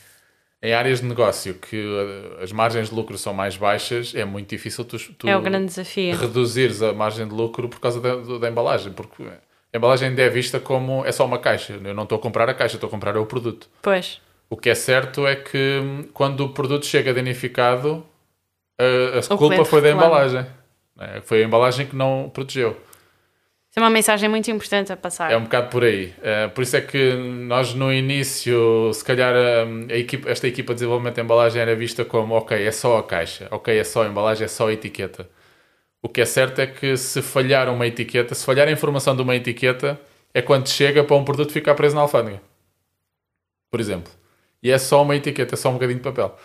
em 0.63 0.73
áreas 0.73 1.01
de 1.01 1.07
negócio 1.07 1.55
que 1.55 1.77
eh, 1.77 2.43
as 2.45 2.53
margens 2.53 2.89
de 2.91 2.95
lucro 2.95 3.19
são 3.19 3.35
mais 3.35 3.57
baixas, 3.57 4.15
é 4.15 4.25
muito 4.25 4.49
difícil 4.49 4.85
tu, 4.85 4.97
tu 5.15 5.29
É 5.29 5.37
o 5.37 5.43
grande 5.43 5.67
desafio. 5.67 6.15
reduzires 6.17 6.81
a 6.81 6.93
margem 6.93 7.27
de 7.27 7.35
lucro 7.35 7.69
por 7.69 7.81
causa 7.81 8.01
da, 8.01 8.15
da 8.39 8.49
embalagem. 8.49 8.93
Porque 8.93 9.25
a 9.73 9.77
embalagem 9.77 10.09
ainda 10.09 10.23
é 10.23 10.29
vista 10.29 10.59
como 10.59 11.05
é 11.05 11.13
só 11.13 11.25
uma 11.27 11.39
caixa. 11.39 11.79
Eu 11.83 11.95
não 11.95 12.05
estou 12.05 12.17
a 12.19 12.21
comprar 12.21 12.49
a 12.49 12.55
caixa, 12.55 12.77
estou 12.77 12.89
a 12.89 12.91
comprar 12.91 13.15
é 13.17 13.19
o 13.19 13.27
produto. 13.27 13.69
Pois. 13.83 14.21
O 14.51 14.57
que 14.57 14.71
é 14.71 14.75
certo 14.75 15.27
é 15.27 15.37
que 15.37 15.81
hum, 15.83 16.05
quando 16.15 16.41
o 16.45 16.49
produto 16.51 16.87
chega 16.87 17.13
danificado, 17.13 18.05
a, 18.79 19.19
a 19.19 19.37
culpa 19.37 19.65
foi 19.65 19.83
da 19.83 19.91
embalagem. 19.91 20.47
né? 20.97 21.21
Foi 21.25 21.43
a 21.43 21.45
embalagem 21.47 21.87
que 21.87 21.95
não 21.97 22.31
protegeu. 22.33 22.71
Isso 23.71 23.79
é 23.79 23.81
uma 23.83 23.91
mensagem 23.91 24.31
muito 24.31 24.51
importante 24.51 24.91
a 24.91 24.97
passar. 24.97 25.31
É 25.31 25.37
um 25.37 25.43
bocado 25.43 25.69
por 25.69 25.85
aí. 25.85 26.15
Eh, 26.23 26.49
por 26.49 26.63
isso 26.63 26.75
é 26.75 26.81
que 26.81 27.13
nós 27.13 27.75
no 27.75 27.93
início, 27.93 28.91
se 28.95 29.05
calhar 29.05 29.35
hum, 29.67 29.87
a 29.91 29.95
equipa- 29.97 30.31
esta 30.31 30.49
equipa 30.49 30.73
de 30.73 30.79
desenvolvimento 30.79 31.17
de 31.17 31.21
embalagem 31.21 31.61
era 31.61 31.77
vista 31.77 32.03
como 32.03 32.35
ok, 32.35 32.67
é 32.67 32.73
só 32.73 32.97
a 32.97 33.03
caixa, 33.03 33.47
ok, 33.51 33.79
é 33.79 33.85
só 33.85 34.05
a 34.05 34.07
embalagem, 34.07 34.47
é 34.47 34.49
só 34.49 34.69
a 34.69 34.73
etiqueta. 34.73 35.29
O 36.03 36.09
que 36.09 36.21
é 36.21 36.25
certo 36.25 36.61
é 36.61 36.67
que 36.67 36.97
se 36.97 37.21
falhar 37.21 37.69
uma 37.69 37.87
etiqueta, 37.87 38.35
se 38.35 38.45
falhar 38.45 38.69
a 38.69 38.71
informação 38.71 39.17
de 39.17 39.23
uma 39.23 39.35
etiqueta, 39.35 40.01
é 40.33 40.41
quando 40.41 40.69
chega 40.69 41.03
para 41.03 41.17
um 41.17 41.25
produto 41.25 41.53
ficar 41.53 41.75
preso 41.75 41.97
na 41.97 42.03
alfândega. 42.03 42.41
Por 43.71 43.81
exemplo. 43.81 44.13
E 44.63 44.71
é 44.71 44.79
só 44.79 45.03
uma 45.03 45.17
etiqueta, 45.17 45.55
é 45.55 45.59
só 45.59 45.71
um 45.71 45.75
bocadinho 45.75 45.99
de 45.99 46.05
papel. 46.05 46.37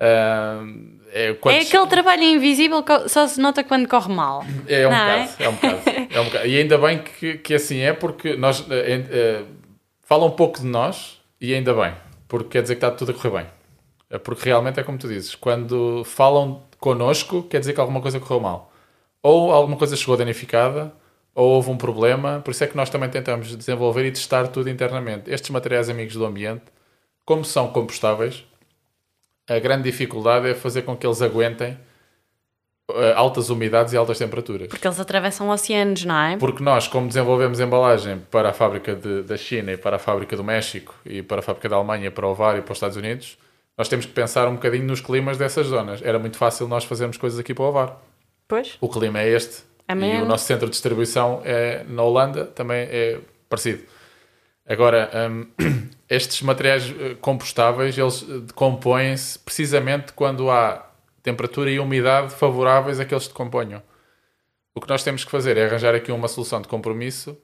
Hum, 0.00 0.98
é, 1.12 1.36
É 1.44 1.60
aquele 1.60 1.86
trabalho 1.86 2.22
invisível 2.22 2.82
que 2.82 3.08
só 3.08 3.26
se 3.26 3.40
nota 3.40 3.62
quando 3.62 3.88
corre 3.88 4.12
mal. 4.12 4.44
é 4.68 4.86
um 4.86 4.92
é? 4.92 5.26
bocado, 5.26 5.42
é? 5.42 5.48
um 5.48 5.52
bocado, 5.54 5.82
é 6.10 6.20
um 6.20 6.24
bocado. 6.24 6.46
E 6.46 6.58
ainda 6.58 6.78
bem 6.78 6.98
que, 6.98 7.38
que 7.38 7.54
assim 7.54 7.80
é, 7.80 7.92
porque 7.92 8.36
nós 8.36 8.64
eh, 8.70 9.04
eh, 9.10 9.44
falam 10.02 10.28
um 10.28 10.32
pouco 10.32 10.60
de 10.60 10.66
nós 10.66 11.20
e 11.40 11.54
ainda 11.54 11.72
bem, 11.74 11.94
porque 12.26 12.50
quer 12.50 12.62
dizer 12.62 12.74
que 12.74 12.84
está 12.84 12.90
tudo 12.90 13.12
a 13.12 13.14
correr 13.14 13.42
bem. 13.42 14.20
Porque 14.20 14.48
realmente 14.48 14.78
é 14.78 14.82
como 14.82 14.98
tu 14.98 15.08
dizes, 15.08 15.34
quando 15.34 16.04
falam 16.04 16.62
connosco, 16.78 17.42
quer 17.44 17.58
dizer 17.60 17.72
que 17.72 17.80
alguma 17.80 18.00
coisa 18.00 18.20
correu 18.20 18.40
mal. 18.40 18.72
Ou 19.24 19.50
alguma 19.50 19.76
coisa 19.78 19.96
chegou 19.96 20.18
danificada, 20.18 20.92
ou 21.34 21.52
houve 21.52 21.70
um 21.70 21.78
problema. 21.78 22.42
Por 22.44 22.50
isso 22.50 22.62
é 22.62 22.66
que 22.66 22.76
nós 22.76 22.90
também 22.90 23.08
tentamos 23.08 23.56
desenvolver 23.56 24.04
e 24.04 24.12
testar 24.12 24.46
tudo 24.48 24.68
internamente. 24.68 25.30
Estes 25.30 25.48
materiais 25.48 25.88
amigos 25.88 26.12
do 26.14 26.26
ambiente, 26.26 26.62
como 27.24 27.42
são 27.42 27.68
compostáveis, 27.68 28.44
a 29.48 29.58
grande 29.58 29.84
dificuldade 29.84 30.46
é 30.48 30.54
fazer 30.54 30.82
com 30.82 30.94
que 30.94 31.06
eles 31.06 31.22
aguentem 31.22 31.78
eh, 32.90 33.12
altas 33.16 33.48
umidades 33.48 33.94
e 33.94 33.96
altas 33.96 34.18
temperaturas. 34.18 34.68
Porque 34.68 34.86
eles 34.86 35.00
atravessam 35.00 35.48
oceanos, 35.48 36.04
não 36.04 36.18
é? 36.18 36.36
Porque 36.36 36.62
nós, 36.62 36.86
como 36.86 37.08
desenvolvemos 37.08 37.58
embalagem 37.60 38.18
para 38.30 38.50
a 38.50 38.52
fábrica 38.52 38.94
de- 38.94 39.22
da 39.22 39.38
China 39.38 39.72
e 39.72 39.76
para 39.78 39.96
a 39.96 39.98
fábrica 39.98 40.36
do 40.36 40.44
México 40.44 40.94
e 41.04 41.22
para 41.22 41.38
a 41.38 41.42
fábrica 41.42 41.66
da 41.68 41.76
Alemanha, 41.76 42.10
para 42.10 42.26
o 42.26 42.34
VAR 42.34 42.58
e 42.58 42.60
para 42.62 42.72
os 42.72 42.76
Estados 42.76 42.96
Unidos, 42.98 43.38
nós 43.76 43.88
temos 43.88 44.04
que 44.04 44.12
pensar 44.12 44.46
um 44.48 44.52
bocadinho 44.54 44.84
nos 44.84 45.00
climas 45.00 45.38
dessas 45.38 45.66
zonas. 45.66 46.02
Era 46.02 46.18
muito 46.18 46.36
fácil 46.36 46.68
nós 46.68 46.84
fazermos 46.84 47.16
coisas 47.16 47.38
aqui 47.38 47.54
para 47.54 47.64
o 47.64 47.72
VAR. 47.72 47.96
Pois. 48.54 48.78
O 48.80 48.88
clima 48.88 49.20
é 49.20 49.30
este. 49.30 49.64
É 49.88 49.94
e 49.94 50.22
o 50.22 50.24
nosso 50.24 50.46
centro 50.46 50.66
de 50.66 50.70
distribuição 50.70 51.42
é 51.44 51.82
na 51.88 52.04
Holanda, 52.04 52.44
também 52.44 52.86
é 52.88 53.18
parecido. 53.48 53.82
Agora, 54.64 55.10
hum, 55.28 55.46
estes 56.08 56.40
materiais 56.40 56.88
eh, 56.88 57.16
compostáveis, 57.20 57.98
eles 57.98 58.22
eh, 58.22 58.38
decompõem-se 58.46 59.40
precisamente 59.40 60.12
quando 60.12 60.52
há 60.52 60.88
temperatura 61.20 61.68
e 61.68 61.80
umidade 61.80 62.32
favoráveis 62.32 63.00
a 63.00 63.04
que 63.04 63.12
eles 63.12 63.24
se 63.24 63.30
decomponham. 63.30 63.82
O 64.72 64.80
que 64.80 64.88
nós 64.88 65.02
temos 65.02 65.24
que 65.24 65.32
fazer 65.32 65.56
é 65.56 65.64
arranjar 65.64 65.92
aqui 65.92 66.12
uma 66.12 66.28
solução 66.28 66.62
de 66.62 66.68
compromisso 66.68 67.36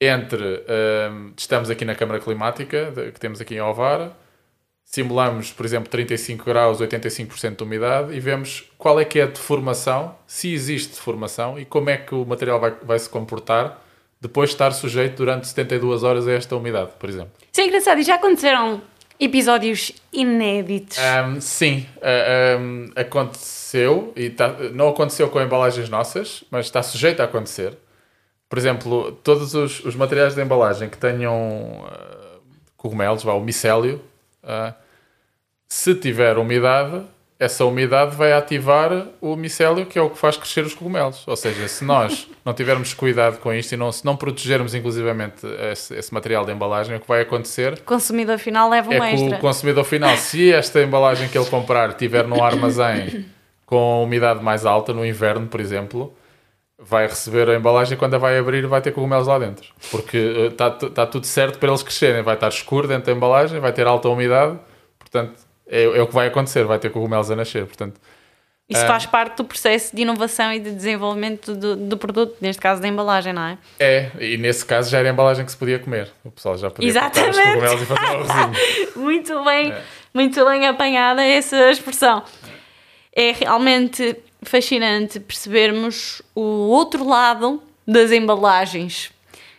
entre, 0.00 0.64
hum, 1.12 1.34
estamos 1.36 1.68
aqui 1.68 1.84
na 1.84 1.94
Câmara 1.94 2.18
Climática, 2.18 2.92
que 3.12 3.20
temos 3.20 3.42
aqui 3.42 3.56
em 3.56 3.60
Ovar, 3.60 4.16
simulamos, 4.90 5.52
por 5.52 5.66
exemplo, 5.66 5.90
35 5.90 6.46
graus, 6.46 6.80
85% 6.80 7.56
de 7.56 7.62
umidade 7.62 8.14
e 8.14 8.20
vemos 8.20 8.64
qual 8.78 8.98
é 8.98 9.04
que 9.04 9.20
é 9.20 9.24
a 9.24 9.26
deformação, 9.26 10.14
se 10.26 10.50
existe 10.50 10.94
deformação 10.94 11.58
e 11.58 11.66
como 11.66 11.90
é 11.90 11.98
que 11.98 12.14
o 12.14 12.24
material 12.24 12.58
vai, 12.58 12.74
vai 12.82 12.98
se 12.98 13.06
comportar 13.06 13.82
depois 14.18 14.48
de 14.48 14.54
estar 14.54 14.70
sujeito 14.70 15.18
durante 15.18 15.46
72 15.46 16.02
horas 16.02 16.26
a 16.26 16.32
esta 16.32 16.56
umidade, 16.56 16.92
por 16.98 17.06
exemplo. 17.06 17.30
Isso 17.52 17.60
é 17.60 17.66
engraçado. 17.66 18.00
E 18.00 18.02
já 18.02 18.14
aconteceram 18.14 18.80
episódios 19.20 19.92
inéditos. 20.10 20.96
Ahm, 20.98 21.38
sim, 21.38 21.86
ah, 22.00 22.56
ahm, 22.56 22.90
aconteceu 22.96 24.10
e 24.16 24.30
tá- 24.30 24.56
não 24.72 24.88
aconteceu 24.88 25.28
com 25.28 25.38
embalagens 25.38 25.90
nossas, 25.90 26.44
mas 26.50 26.64
está 26.64 26.82
sujeito 26.82 27.20
a 27.20 27.24
acontecer. 27.26 27.76
Por 28.48 28.58
exemplo, 28.58 29.12
todos 29.22 29.54
os, 29.54 29.84
os 29.84 29.94
materiais 29.94 30.34
de 30.34 30.40
embalagem 30.40 30.88
que 30.88 30.96
tenham 30.96 31.86
ah, 31.86 32.38
cogumelos, 32.74 33.22
vá, 33.22 33.34
o 33.34 33.40
micélio, 33.40 34.00
ah, 34.42 34.74
se 35.68 35.94
tiver 35.94 36.38
umidade, 36.38 37.02
essa 37.38 37.64
umidade 37.64 38.16
vai 38.16 38.32
ativar 38.32 39.06
o 39.20 39.36
micélio, 39.36 39.86
que 39.86 39.98
é 39.98 40.02
o 40.02 40.10
que 40.10 40.18
faz 40.18 40.36
crescer 40.36 40.64
os 40.64 40.74
cogumelos. 40.74 41.26
Ou 41.28 41.36
seja, 41.36 41.68
se 41.68 41.84
nós 41.84 42.28
não 42.44 42.52
tivermos 42.52 42.92
cuidado 42.94 43.38
com 43.38 43.52
isto 43.52 43.72
e 43.72 43.76
não, 43.76 43.92
se 43.92 44.04
não 44.04 44.16
protegermos 44.16 44.74
inclusivamente 44.74 45.46
esse, 45.70 45.94
esse 45.94 46.12
material 46.12 46.44
de 46.44 46.52
embalagem, 46.52 46.96
o 46.96 47.00
que 47.00 47.06
vai 47.06 47.20
acontecer 47.20 47.74
O 47.74 47.82
consumidor 47.82 48.38
final 48.38 48.68
leva 48.68 48.90
um 48.90 48.92
é 48.92 49.14
que 49.14 49.34
o 49.34 49.38
consumidor 49.38 49.84
final, 49.84 50.16
se 50.16 50.52
esta 50.52 50.82
embalagem 50.82 51.28
que 51.28 51.38
ele 51.38 51.48
comprar 51.48 51.92
tiver 51.94 52.26
num 52.26 52.42
armazém 52.42 53.26
com 53.64 54.02
umidade 54.02 54.42
mais 54.42 54.66
alta, 54.66 54.92
no 54.92 55.06
inverno, 55.06 55.46
por 55.46 55.60
exemplo, 55.60 56.12
vai 56.78 57.06
receber 57.06 57.48
a 57.50 57.54
embalagem 57.56 57.94
e 57.94 57.96
quando 57.96 58.14
a 58.14 58.18
vai 58.18 58.38
abrir 58.38 58.66
vai 58.66 58.80
ter 58.80 58.92
cogumelos 58.92 59.26
lá 59.26 59.38
dentro. 59.38 59.66
Porque 59.90 60.16
está 60.50 60.70
tá 60.70 61.06
tudo 61.06 61.26
certo 61.26 61.58
para 61.58 61.68
eles 61.68 61.82
crescerem. 61.82 62.22
Vai 62.22 62.34
estar 62.34 62.48
escuro 62.48 62.86
dentro 62.86 63.06
da 63.06 63.12
embalagem, 63.12 63.58
vai 63.60 63.72
ter 63.72 63.86
alta 63.86 64.08
umidade, 64.08 64.58
portanto, 64.98 65.34
é, 65.66 65.82
é 65.84 66.02
o 66.02 66.06
que 66.06 66.14
vai 66.14 66.28
acontecer, 66.28 66.64
vai 66.64 66.78
ter 66.78 66.90
cogumelos 66.90 67.30
a 67.30 67.36
nascer. 67.36 67.66
Portanto, 67.66 68.00
Isso 68.70 68.82
Ah. 68.84 68.86
faz 68.86 69.06
parte 69.06 69.38
do 69.38 69.44
processo 69.44 69.96
de 69.96 70.02
inovação 70.02 70.52
e 70.52 70.58
de 70.60 70.70
desenvolvimento 70.70 71.54
do, 71.54 71.74
do 71.74 71.96
produto, 71.96 72.36
neste 72.38 72.60
caso 72.60 72.82
da 72.82 72.86
embalagem, 72.86 73.32
não 73.32 73.40
é? 73.42 73.56
é, 73.80 74.10
e 74.20 74.36
nesse 74.36 74.62
caso 74.62 74.90
já 74.90 74.98
era 74.98 75.08
a 75.08 75.12
embalagem 75.12 75.42
que 75.42 75.50
se 75.50 75.56
podia 75.56 75.78
comer. 75.78 76.10
O 76.22 76.30
pessoal 76.30 76.54
já 76.58 76.68
podia 76.70 76.92
cortar 76.92 77.10
os 77.10 77.28
Exatamente. 77.38 77.54
cogumelos 77.54 77.80
e 77.82 77.86
fazer 77.86 78.00
um 78.02 78.20
arrozinho. 78.20 78.52
Muito 78.96 79.42
bem, 79.44 79.72
É. 79.72 79.82
muito 80.12 80.44
bem 80.44 80.66
apanhada 80.66 81.24
essa 81.24 81.70
expressão. 81.70 82.22
É 83.16 83.32
realmente 83.32 84.16
fascinante 84.42 85.20
percebermos 85.20 86.22
o 86.34 86.40
outro 86.40 87.06
lado 87.06 87.62
das 87.86 88.12
embalagens, 88.12 89.10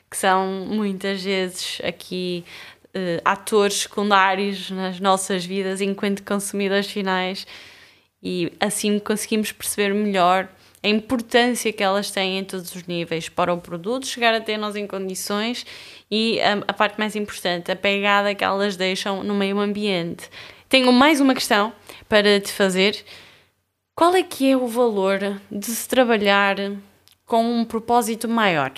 que 0.10 0.18
são 0.18 0.65
muitas 0.68 1.22
vezes 1.24 1.80
aqui 1.84 2.44
eh, 2.94 3.22
atores 3.24 3.82
secundários 3.82 4.72
nas 4.72 5.00
nossas 5.00 5.46
vidas 5.46 5.82
enquanto 5.82 6.24
consumidores 6.24 6.88
finais 6.88 7.46
e 8.22 8.52
assim 8.60 9.00
conseguimos 9.00 9.52
perceber 9.52 9.94
melhor 9.94 10.50
a 10.82 10.88
importância 10.88 11.72
que 11.74 11.84
elas 11.84 12.10
têm 12.10 12.39
em 12.39 12.44
todos 12.44 12.74
os 12.74 12.84
níveis 12.84 13.28
para 13.30 13.54
o 13.54 13.60
produto 13.60 14.08
chegar 14.08 14.34
até 14.34 14.58
nós 14.58 14.76
em 14.76 14.88
condições 14.88 15.65
e 16.10 16.39
a, 16.42 16.54
a 16.68 16.74
parte 16.74 16.98
mais 16.98 17.15
importante, 17.15 17.72
a 17.72 17.76
pegada 17.76 18.34
que 18.34 18.44
elas 18.44 18.76
deixam 18.76 19.24
no 19.24 19.36
meio 19.36 19.60
ambiente. 19.60 20.30
Tenho 20.68 20.92
mais 20.92 21.20
uma 21.20 21.34
questão 21.34 21.74
para 22.08 22.39
te 22.39 22.52
fazer. 22.52 23.04
Qual 24.00 24.16
é 24.16 24.24
que 24.24 24.50
é 24.50 24.56
o 24.56 24.66
valor 24.66 25.20
de 25.52 25.66
se 25.66 25.86
trabalhar 25.86 26.56
com 27.26 27.44
um 27.44 27.66
propósito 27.66 28.30
maior? 28.30 28.72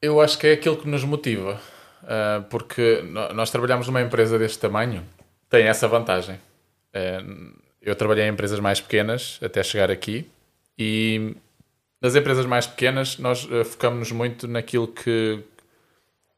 Eu 0.00 0.20
acho 0.20 0.38
que 0.38 0.46
é 0.46 0.52
aquilo 0.52 0.76
que 0.76 0.86
nos 0.88 1.02
motiva, 1.02 1.60
ah, 2.04 2.44
porque 2.48 3.02
nós 3.34 3.50
trabalhamos 3.50 3.88
numa 3.88 4.00
empresa 4.00 4.38
deste 4.38 4.60
tamanho, 4.60 5.04
tem 5.50 5.64
essa 5.66 5.88
vantagem. 5.88 6.38
Ah, 6.94 7.24
eu 7.80 7.96
trabalhei 7.96 8.24
em 8.24 8.28
empresas 8.30 8.60
mais 8.60 8.80
pequenas 8.80 9.40
até 9.42 9.64
chegar 9.64 9.90
aqui 9.90 10.30
e 10.78 11.34
nas 12.00 12.14
empresas 12.14 12.46
mais 12.46 12.64
pequenas 12.64 13.18
nós 13.18 13.48
ah, 13.50 13.64
focamos-nos 13.64 14.12
muito 14.12 14.46
naquilo 14.46 14.86
que 14.86 15.40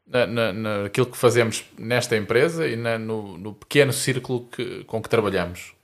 na, 0.07 0.25
na- 0.25 0.51
naquilo 0.81 1.05
que 1.05 1.17
fazemos 1.17 1.63
nesta 1.77 2.17
empresa 2.17 2.67
e 2.67 2.75
no, 2.75 3.37
no 3.37 3.53
pequeno 3.53 3.93
círculo 3.93 4.49
com 4.87 4.99
que 4.99 5.09
trabalhamos. 5.09 5.74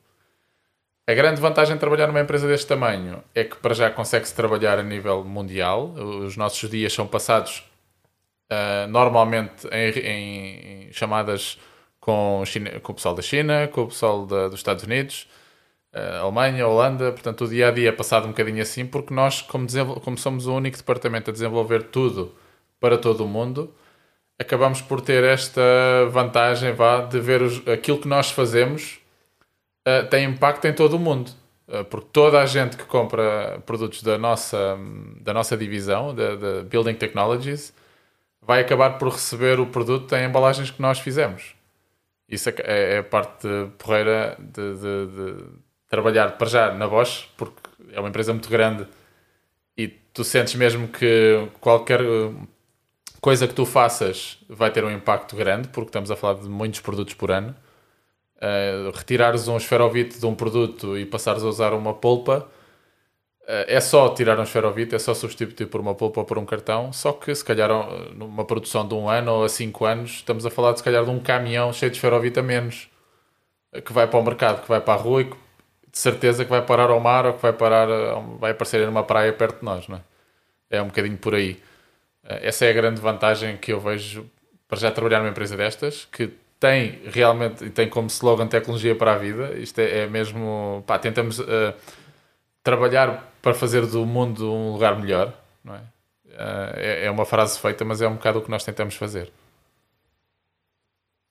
A 1.12 1.13
grande 1.13 1.41
vantagem 1.41 1.74
de 1.76 1.80
trabalhar 1.82 2.08
numa 2.08 2.21
empresa 2.21 2.47
deste 2.47 2.67
tamanho 2.67 3.21
é 3.36 3.43
que 3.43 3.58
para 3.58 3.74
já 3.74 3.89
consegue-se 3.89 4.34
trabalhar 4.34 4.80
a 4.80 4.84
nível 4.84 5.26
mundial. 5.26 5.91
Os 5.93 6.38
nossos 6.38 6.69
dias 6.69 6.93
são 6.93 7.06
passados 7.06 7.63
ah, 8.50 8.88
normalmente 8.88 9.67
em, 9.74 10.88
em- 10.88 10.93
chamadas 10.93 11.60
com, 12.00 12.41
China- 12.45 12.80
com 12.80 12.93
o 12.93 12.95
pessoal 12.95 13.13
da 13.13 13.21
China, 13.21 13.67
com 13.67 13.82
o 13.82 13.88
pessoal 13.88 14.26
da- 14.26 14.47
dos 14.47 14.62
Estados 14.62 14.86
Unidos, 14.86 15.28
ah, 15.93 16.19
Alemanha, 16.19 16.65
Holanda. 16.65 17.12
Portanto, 17.12 17.43
o 17.43 17.47
dia 17.50 17.67
a 17.67 17.71
dia 17.71 17.89
é 17.89 17.91
passado 17.91 18.24
um 18.26 18.30
bocadinho 18.30 18.62
assim, 18.62 18.86
porque 18.86 19.13
nós, 19.13 19.41
como, 19.41 19.67
como 20.02 20.17
somos 20.17 20.47
o 20.47 20.56
único 20.56 20.78
departamento 20.78 21.30
a 21.30 21.34
desenvolver 21.34 21.84
tudo 21.84 22.34
para 22.80 22.97
todo 22.97 23.26
o 23.26 23.28
mundo, 23.28 23.76
acabamos 24.39 24.82
por 24.82 25.02
ter 25.02 25.26
esta 25.26 25.62
vantagem 26.10 26.71
vá, 26.74 27.02
de 27.02 27.19
ver 27.19 27.41
os- 27.41 27.67
aquilo 27.67 27.97
que 28.00 28.08
nós 28.08 28.32
fazemos 28.32 29.00
uh, 29.87 30.07
tem 30.09 30.25
impacto 30.25 30.65
em 30.65 30.73
todo 30.73 30.95
o 30.95 30.99
mundo. 30.99 31.31
Uh, 31.67 31.85
porque 31.85 32.07
toda 32.11 32.41
a 32.41 32.45
gente 32.45 32.75
que 32.77 32.83
compra 32.83 33.61
produtos 33.65 34.03
da 34.03 34.17
nossa, 34.17 34.77
da 35.21 35.33
nossa 35.33 35.55
divisão, 35.57 36.13
da, 36.13 36.35
da 36.35 36.63
Building 36.63 36.95
Technologies, 36.95 37.73
vai 38.41 38.61
acabar 38.61 38.97
por 38.97 39.09
receber 39.09 39.59
o 39.59 39.67
produto 39.67 40.13
em 40.15 40.25
embalagens 40.25 40.71
que 40.71 40.81
nós 40.81 40.99
fizemos. 40.99 41.55
Isso 42.27 42.49
é, 42.49 42.55
é 42.95 42.97
a 42.99 43.03
parte 43.03 43.47
porreira 43.77 44.37
de, 44.39 44.75
de- 44.75 45.07
de 45.07 45.43
trabalhar 45.89 46.37
para 46.37 46.47
já 46.49 46.73
na 46.73 46.87
Bosch, 46.87 47.27
porque 47.37 47.59
é 47.91 47.99
uma 47.99 48.09
empresa 48.09 48.33
muito 48.33 48.49
grande 48.49 48.87
e 49.77 49.87
tu 49.87 50.23
sentes 50.23 50.55
mesmo 50.55 50.87
que 50.87 51.47
qualquer 51.59 52.01
uh, 52.01 52.35
coisa 53.21 53.47
que 53.47 53.53
tu 53.53 53.65
faças 53.65 54.37
vai 54.49 54.71
ter 54.71 54.83
um 54.83 54.91
impacto 54.91 55.35
grande, 55.35 55.67
porque 55.69 55.89
estamos 55.89 56.11
a 56.11 56.15
falar 56.15 56.35
de 56.41 56.49
muitos 56.49 56.79
produtos 56.81 57.13
por 57.13 57.31
ano. 57.31 57.55
Uh, 58.41 58.89
retirares 58.95 59.47
um 59.47 59.56
esferovite 59.58 60.19
de 60.19 60.25
um 60.25 60.34
produto 60.34 60.97
e 60.97 61.06
passares 61.06 61.43
a 61.43 61.47
usar 61.47 61.73
uma 61.73 61.93
polpa, 61.93 62.49
uh, 63.43 63.65
é 63.67 63.80
só 63.80 64.10
tirar 64.10 64.39
um 64.39 64.43
esferovite, 64.43 64.95
é 64.95 64.99
só 64.99 65.13
substituir 65.13 65.67
por 65.67 65.80
uma 65.80 65.93
polpa 65.93 66.21
ou 66.21 66.25
por 66.25 66.39
um 66.39 66.45
cartão, 66.45 66.91
só 66.91 67.13
que 67.13 67.34
se 67.36 67.45
calhar 67.45 67.69
numa 68.15 68.43
produção 68.43 68.88
de 68.88 68.95
um 68.95 69.08
ano 69.08 69.32
ou 69.32 69.43
a 69.43 69.49
cinco 69.49 69.86
anos, 69.86 70.12
estamos 70.12 70.45
a 70.45 70.49
falar 70.49 70.71
de 70.71 70.80
se 70.80 70.84
calhar 70.84 71.04
de 71.06 71.12
um 71.12 71.19
caminhão 71.19 71.71
cheio 71.71 71.91
de 71.91 71.97
esferovite 71.97 72.39
a 72.39 72.43
menos, 72.43 72.89
que 73.86 73.93
vai 73.93 74.08
para 74.08 74.19
o 74.19 74.23
mercado, 74.23 74.63
que 74.63 74.67
vai 74.67 74.82
para 74.82 74.93
a 74.95 74.97
rua 74.97 75.21
e 75.21 75.25
que, 75.25 75.38
de 75.91 75.97
certeza 75.99 76.43
que 76.43 76.49
vai 76.49 76.65
parar 76.65 76.89
ao 76.89 76.99
mar 76.99 77.25
ou 77.25 77.34
que 77.34 77.41
vai 77.41 77.54
parar, 77.54 77.88
vai 78.39 78.51
aparecer 78.51 78.86
numa 78.86 79.04
praia 79.04 79.32
perto 79.34 79.60
de 79.60 79.65
nós, 79.65 79.88
não 79.88 79.97
é? 79.97 80.01
É 80.71 80.82
um 80.82 80.88
bocadinho 80.88 81.17
por 81.17 81.36
aí. 81.36 81.62
Eh, 82.23 82.47
essa 82.47 82.65
é 82.65 82.69
a 82.69 82.73
grande 82.73 83.01
vantagem 83.01 83.58
que 83.58 83.73
eu 83.73 83.80
vejo 83.80 84.25
para 84.67 84.80
já 84.80 84.91
trabalhar 84.91 85.19
numa 85.19 85.30
empresa 85.30 85.58
destas, 85.58 86.08
que 86.12 86.32
tem 86.62 87.02
realmente, 87.08 87.71
tem 87.71 87.89
como 87.89 88.06
slogan 88.06 88.45
tecnologia 88.45 88.95
para 88.95 89.13
a 89.13 89.17
vida. 89.17 89.58
Isto 89.58 89.80
é, 89.80 90.02
é 90.02 90.08
mesmo, 90.08 90.84
pá, 90.86 91.00
tentamos 91.00 91.39
uh, 91.39 91.74
trabalhar 92.63 93.34
para 93.41 93.56
fazer 93.56 93.88
do 93.88 94.06
mundo 94.06 94.54
um 94.54 94.71
lugar 94.71 94.95
melhor, 94.95 95.34
não 95.63 95.74
é? 95.74 95.80
Uh, 96.28 97.06
é? 97.06 97.12
uma 97.12 97.26
frase 97.26 97.60
feita, 97.60 97.84
mas 97.84 98.00
é 98.00 98.08
um 98.08 98.13
bocado 98.13 98.38
o 98.38 98.41
que 98.43 98.52
nós 98.52 98.63
tentamos 98.63 98.93
fazer. 98.93 99.32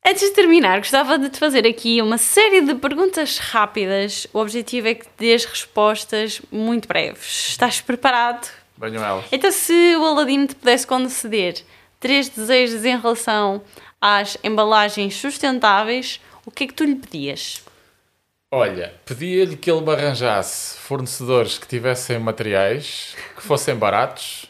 Antes 0.05 0.23
de 0.23 0.35
terminar, 0.35 0.79
gostava 0.79 1.17
de 1.17 1.31
te 1.31 1.39
fazer 1.39 1.65
aqui 1.65 2.03
uma 2.03 2.19
série 2.19 2.63
de 2.63 2.75
perguntas 2.75 3.39
rápidas. 3.39 4.27
O 4.33 4.41
objetivo 4.41 4.89
é 4.89 4.95
que 4.95 5.07
dês 5.17 5.45
respostas 5.45 6.43
muito 6.51 6.89
breves. 6.89 7.51
Estás 7.51 7.81
preparado? 7.81 8.49
Venham 8.77 9.05
elas. 9.05 9.27
Então, 9.31 9.53
se 9.53 9.95
o 9.95 10.05
Aladino 10.05 10.49
te 10.49 10.57
pudesse 10.57 10.85
conceder 10.85 11.63
três 12.01 12.29
desejos 12.29 12.85
em 12.85 12.99
relação 12.99 13.63
às 14.01 14.37
embalagens 14.43 15.17
sustentáveis, 15.17 16.21
o 16.47 16.51
que 16.51 16.65
é 16.65 16.67
que 16.67 16.75
tu 16.75 16.85
lhe 16.85 16.95
pedias? 16.95 17.63
Olha, 18.51 18.95
pedia-lhe 19.05 19.57
que 19.57 19.71
ele 19.71 19.81
me 19.81 19.93
arranjasse 19.93 20.77
fornecedores 20.79 21.59
que 21.59 21.69
tivessem 21.69 22.19
materiais, 22.19 23.15
que 23.37 23.43
fossem 23.43 23.77
baratos 23.77 24.45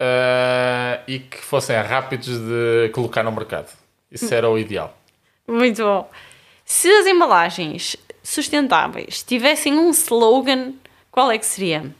uh, 0.00 1.02
e 1.08 1.18
que 1.18 1.38
fossem 1.38 1.76
rápidos 1.76 2.38
de 2.38 2.90
colocar 2.92 3.24
no 3.24 3.32
mercado. 3.32 3.68
Isso 4.10 4.32
era 4.32 4.48
o 4.48 4.58
ideal. 4.58 4.96
Muito 5.48 5.82
bom. 5.82 6.08
Se 6.64 6.88
as 6.88 7.06
embalagens 7.06 7.96
sustentáveis 8.22 9.22
tivessem 9.22 9.76
um 9.78 9.90
slogan, 9.90 10.74
qual 11.10 11.30
é 11.32 11.38
que 11.38 11.46
seria? 11.46 11.92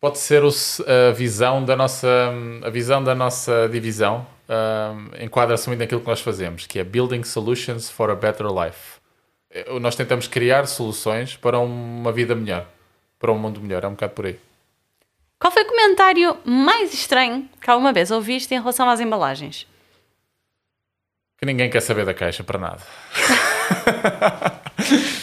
pode 0.00 0.18
ser 0.18 0.44
o, 0.44 0.50
a 0.50 1.12
visão 1.12 1.64
da 1.64 1.74
nossa 1.74 2.32
a 2.62 2.70
visão 2.70 3.02
da 3.02 3.14
nossa 3.14 3.68
divisão 3.68 4.24
um, 4.48 5.24
enquadra-se 5.24 5.68
muito 5.68 5.80
naquilo 5.80 6.00
que 6.00 6.06
nós 6.06 6.20
fazemos 6.20 6.66
que 6.66 6.78
é 6.78 6.84
building 6.84 7.24
solutions 7.24 7.90
for 7.90 8.10
a 8.10 8.14
better 8.14 8.46
life. 8.46 9.00
É, 9.50 9.78
nós 9.78 9.96
tentamos 9.96 10.28
criar 10.28 10.66
soluções 10.66 11.36
para 11.36 11.58
uma 11.58 12.12
vida 12.12 12.34
melhor 12.34 12.66
para 13.18 13.32
um 13.32 13.38
mundo 13.38 13.60
melhor. 13.60 13.84
É 13.84 13.88
um 13.88 13.92
bocado 13.92 14.12
por 14.12 14.26
aí. 14.26 14.38
Qual 15.38 15.52
foi 15.52 15.62
o 15.62 15.66
comentário 15.66 16.36
mais 16.44 16.94
estranho 16.94 17.48
que 17.60 17.70
alguma 17.70 17.92
vez 17.92 18.10
ouviste 18.10 18.54
em 18.54 18.58
relação 18.58 18.88
às 18.88 19.00
embalagens? 19.00 19.66
Que 21.38 21.44
ninguém 21.44 21.68
quer 21.68 21.80
saber 21.80 22.06
da 22.06 22.14
caixa 22.14 22.42
para 22.42 22.58
nada. 22.58 22.80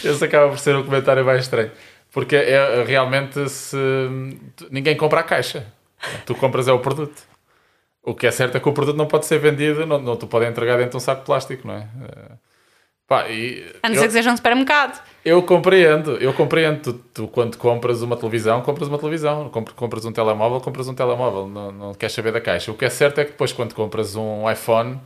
Esse 0.03 0.23
acaba 0.23 0.49
por 0.49 0.59
ser 0.59 0.75
o 0.75 0.83
comentário 0.83 1.25
mais 1.25 1.41
estranho. 1.41 1.71
Porque 2.12 2.36
é, 2.36 2.83
realmente 2.83 3.49
se 3.49 3.75
ninguém 4.69 4.95
compra 4.95 5.21
a 5.21 5.23
caixa. 5.23 5.65
Tu 6.25 6.36
compras 6.36 6.67
é 6.67 6.71
o 6.71 6.79
produto. 6.79 7.23
O 8.05 8.13
que 8.13 8.27
é 8.27 8.31
certo 8.31 8.57
é 8.57 8.59
que 8.59 8.67
o 8.67 8.73
produto 8.73 8.97
não 8.97 9.07
pode 9.07 9.25
ser 9.25 9.39
vendido, 9.39 9.85
não, 9.85 9.97
não 9.97 10.17
tu 10.17 10.27
pode 10.27 10.45
entregar 10.45 10.75
dentro 10.75 10.91
de 10.91 10.97
um 10.97 10.99
saco 10.99 11.21
de 11.21 11.25
plástico, 11.25 11.65
não 11.65 11.75
é? 11.75 11.87
Eh, 12.03 12.31
pá, 13.07 13.29
e 13.29 13.65
a 13.81 13.87
não 13.87 13.95
ser 13.95 14.07
que 14.07 14.11
seja 14.11 14.29
um 14.29 14.35
supermercado. 14.35 15.01
Eu 15.23 15.41
compreendo, 15.41 16.17
eu 16.17 16.33
compreendo. 16.33 16.81
Tu, 16.81 16.93
tu, 17.13 17.27
quando 17.29 17.57
compras 17.57 18.01
uma 18.01 18.17
televisão, 18.17 18.61
compras 18.61 18.89
uma 18.89 18.97
televisão. 18.97 19.49
Compras 19.49 20.03
um 20.03 20.11
telemóvel, 20.11 20.59
compras 20.59 20.89
um 20.89 20.93
telemóvel. 20.93 21.47
Não, 21.47 21.71
não 21.71 21.93
queres 21.93 22.13
saber 22.13 22.33
da 22.33 22.41
caixa. 22.41 22.71
O 22.71 22.75
que 22.75 22.83
é 22.83 22.89
certo 22.89 23.21
é 23.21 23.23
que 23.23 23.31
depois, 23.31 23.53
quando 23.53 23.73
compras 23.73 24.17
um 24.17 24.51
iPhone, 24.51 24.99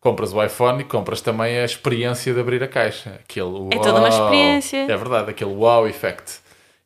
compras 0.00 0.32
o 0.32 0.42
iPhone 0.42 0.80
e 0.80 0.84
compras 0.84 1.20
também 1.20 1.58
a 1.58 1.64
experiência 1.64 2.34
de 2.34 2.40
abrir 2.40 2.64
a 2.64 2.68
caixa. 2.68 3.20
Aquele 3.22 3.46
wow, 3.46 3.70
é 3.72 3.78
toda 3.78 4.00
uma 4.00 4.08
experiência. 4.08 4.78
É 4.78 4.96
verdade, 4.96 5.30
aquele 5.30 5.54
wow 5.54 5.86
effect. 5.86 6.40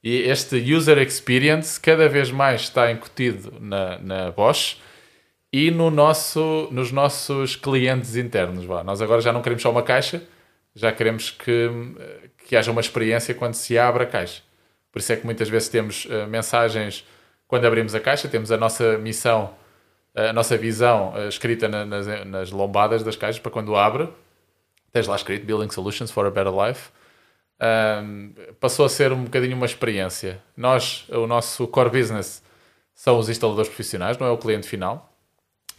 E 0.04 0.20
este 0.28 0.56
user 0.56 0.98
experience 0.98 1.80
cada 1.80 2.06
vez 2.06 2.30
mais 2.30 2.61
está 2.61 2.92
incutido 2.92 3.54
na, 3.58 3.98
na 3.98 4.30
Bosch 4.30 4.76
e 5.52 5.70
no 5.70 5.90
nosso, 5.90 6.68
nos 6.70 6.92
nossos 6.92 7.56
clientes 7.56 8.16
internos. 8.16 8.64
Vá. 8.64 8.84
Nós 8.84 9.00
agora 9.00 9.20
já 9.20 9.32
não 9.32 9.42
queremos 9.42 9.62
só 9.62 9.70
uma 9.70 9.82
caixa, 9.82 10.22
já 10.74 10.92
queremos 10.92 11.30
que, 11.30 11.70
que 12.46 12.56
haja 12.56 12.70
uma 12.70 12.80
experiência 12.80 13.34
quando 13.34 13.54
se 13.54 13.78
abre 13.78 14.04
a 14.04 14.06
caixa. 14.06 14.42
Por 14.92 14.98
isso 14.98 15.12
é 15.12 15.16
que 15.16 15.24
muitas 15.24 15.48
vezes 15.48 15.68
temos 15.68 16.04
uh, 16.06 16.26
mensagens 16.28 17.04
quando 17.46 17.64
abrimos 17.66 17.94
a 17.94 18.00
caixa, 18.00 18.28
temos 18.28 18.52
a 18.52 18.56
nossa 18.56 18.98
missão 18.98 19.54
a 20.14 20.32
nossa 20.32 20.56
visão 20.56 21.14
uh, 21.14 21.28
escrita 21.28 21.68
na, 21.68 21.84
nas, 21.84 22.06
nas, 22.26 22.50
lombadas 22.50 23.04
das 23.04 23.14
caixas 23.14 23.38
para 23.38 23.52
quando 23.52 23.76
abre. 23.76 24.08
Tens 24.92 25.06
lá 25.06 25.14
escrito 25.14 25.46
Building 25.46 25.70
Solutions 25.70 26.11
for 26.11 26.26
a 26.26 26.30
Better 26.30 26.52
Life. 26.52 26.90
Um, 27.61 28.32
passou 28.58 28.87
a 28.87 28.88
ser 28.88 29.12
um 29.12 29.24
bocadinho 29.24 29.56
uma 29.56 29.66
experiência. 29.66 30.42
Nós, 30.56 31.06
o 31.08 31.26
nosso 31.26 31.68
core 31.68 31.90
business 31.90 32.42
são 32.94 33.18
os 33.18 33.28
instaladores 33.28 33.68
profissionais, 33.68 34.18
não 34.18 34.26
é 34.26 34.30
o 34.30 34.38
cliente 34.38 34.66
final. 34.66 35.08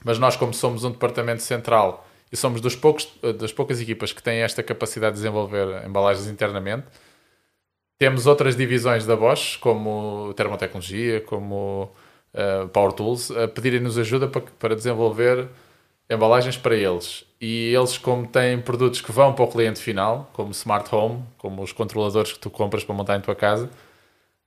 Mas 0.03 0.19
nós, 0.19 0.35
como 0.35 0.53
somos 0.53 0.83
um 0.83 0.91
departamento 0.91 1.41
central 1.41 2.07
e 2.31 2.37
somos 2.37 2.61
dos 2.61 2.75
poucos, 2.75 3.07
das 3.37 3.51
poucas 3.51 3.81
equipas 3.81 4.11
que 4.11 4.21
têm 4.21 4.39
esta 4.41 4.63
capacidade 4.63 5.15
de 5.15 5.21
desenvolver 5.21 5.85
embalagens 5.85 6.27
internamente, 6.27 6.85
temos 7.97 8.25
outras 8.25 8.55
divisões 8.55 9.05
da 9.05 9.15
Bosch, 9.15 9.57
como 9.59 10.33
termotecnologia, 10.33 11.19
como 11.21 11.91
uh, 12.33 12.67
Power 12.69 12.93
Tools, 12.93 13.29
a 13.31 13.47
pedirem-nos 13.47 13.97
ajuda 13.97 14.27
para, 14.27 14.41
para 14.57 14.75
desenvolver 14.75 15.49
embalagens 16.09 16.55
para 16.55 16.75
eles. 16.75 17.25
E 17.41 17.73
eles, 17.73 17.97
como 17.97 18.25
têm 18.25 18.59
produtos 18.59 19.01
que 19.01 19.11
vão 19.11 19.33
para 19.33 19.43
o 19.43 19.47
cliente 19.47 19.81
final, 19.81 20.29
como 20.33 20.51
Smart 20.51 20.93
Home, 20.95 21.23
como 21.37 21.61
os 21.61 21.73
controladores 21.73 22.33
que 22.33 22.39
tu 22.39 22.49
compras 22.49 22.85
para 22.85 22.95
montar 22.95 23.17
em 23.17 23.21
tua 23.21 23.35
casa, 23.35 23.69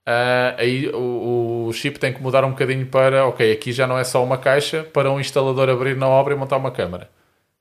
uh, 0.06 0.58
aí 0.58 0.88
o, 0.88 1.66
o, 1.68 1.72
chip 1.72 1.98
tem 1.98 2.12
que 2.12 2.22
mudar 2.22 2.44
um 2.44 2.50
bocadinho 2.50 2.86
para, 2.86 3.26
ok, 3.26 3.52
aqui 3.52 3.72
já 3.72 3.86
não 3.86 3.98
é 3.98 4.04
só 4.04 4.22
uma 4.22 4.38
caixa 4.38 4.84
para 4.84 5.10
um 5.10 5.20
instalador 5.20 5.68
abrir 5.68 5.96
na 5.96 6.08
obra 6.08 6.34
e 6.34 6.36
montar 6.36 6.56
uma 6.56 6.70
câmara. 6.70 7.10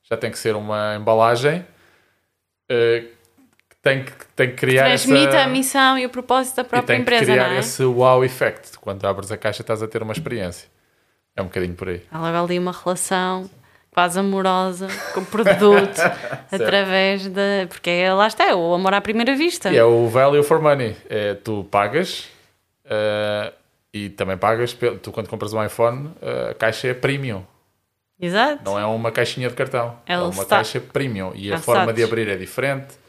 Já 0.03 0.17
tem 0.17 0.31
que 0.31 0.39
ser 0.39 0.55
uma 0.55 0.95
embalagem 0.95 1.65
uh, 2.71 3.21
tem 3.81 4.05
que, 4.05 4.11
tem 4.35 4.49
que 4.49 4.55
criar 4.55 4.85
Transmite 4.85 5.27
essa... 5.27 5.43
a 5.43 5.47
missão 5.47 5.97
e 5.97 6.05
o 6.05 6.09
propósito 6.09 6.57
da 6.57 6.63
própria 6.63 6.95
empresa, 6.95 7.25
não 7.25 7.33
é? 7.33 7.45
criar 7.45 7.59
esse 7.59 7.83
wow 7.83 8.23
effect. 8.23 8.77
Quando 8.79 9.05
abres 9.05 9.31
a 9.31 9.37
caixa 9.37 9.61
estás 9.61 9.81
a 9.81 9.87
ter 9.87 10.03
uma 10.03 10.13
experiência. 10.13 10.69
É 11.35 11.41
um 11.41 11.45
bocadinho 11.45 11.73
por 11.73 11.89
aí. 11.89 12.03
Há 12.11 12.19
logo 12.19 12.45
ali 12.45 12.59
uma 12.59 12.71
relação 12.71 13.49
quase 13.91 14.19
amorosa 14.19 14.87
com 15.13 15.19
o 15.19 15.25
produto 15.25 15.99
através 16.51 17.27
da... 17.27 17.67
Porque 17.67 17.89
é, 17.89 18.13
lá 18.13 18.27
está, 18.27 18.45
é 18.45 18.55
o 18.55 18.73
amor 18.73 18.93
à 18.93 19.01
primeira 19.01 19.35
vista. 19.35 19.71
E 19.71 19.77
é 19.77 19.83
o 19.83 20.07
value 20.07 20.43
for 20.43 20.61
money. 20.61 20.95
É, 21.09 21.33
tu 21.35 21.65
pagas 21.69 22.29
uh, 22.85 23.53
e 23.93 24.09
também 24.09 24.37
pagas... 24.37 24.73
Tu 25.01 25.11
quando 25.11 25.27
compras 25.27 25.53
um 25.53 25.63
iPhone, 25.63 26.07
uh, 26.21 26.51
a 26.51 26.53
caixa 26.53 26.87
é 26.87 26.93
premium. 26.93 27.43
Exato. 28.19 28.63
Não 28.63 28.79
é 28.79 28.85
uma 28.85 29.11
caixinha 29.11 29.49
de 29.49 29.55
cartão. 29.55 29.97
É, 30.05 30.13
é 30.13 30.17
uma 30.17 30.31
status. 30.31 30.47
caixa 30.47 30.79
premium. 30.79 31.31
E 31.35 31.51
a, 31.51 31.57
forma 31.57 31.91
de 31.91 32.03
abrir 32.03 32.29
é 32.29 32.37
diferente 32.37 33.01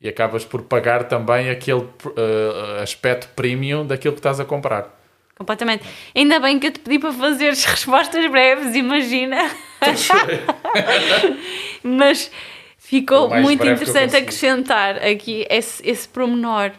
e 0.00 0.08
acabas 0.08 0.44
por 0.44 0.62
pagar 0.62 1.04
também 1.04 1.50
aquele 1.50 1.80
uh, 1.80 2.82
aspecto 2.82 3.28
premium 3.34 3.86
daquilo 3.86 4.14
que 4.14 4.20
estás 4.20 4.38
a 4.38 4.44
comprar. 4.44 4.99
Completamente. 5.40 5.84
Ainda 6.14 6.38
bem 6.38 6.58
que 6.58 6.66
eu 6.66 6.70
te 6.70 6.80
pedi 6.80 6.98
para 6.98 7.14
fazer 7.14 7.48
respostas 7.48 8.30
breves, 8.30 8.76
imagina. 8.76 9.50
Mas 11.82 12.30
ficou 12.76 13.30
muito 13.30 13.66
interessante 13.66 14.14
acrescentar 14.14 15.02
aqui 15.02 15.46
esse, 15.48 15.82
esse 15.88 16.06
promenor 16.06 16.72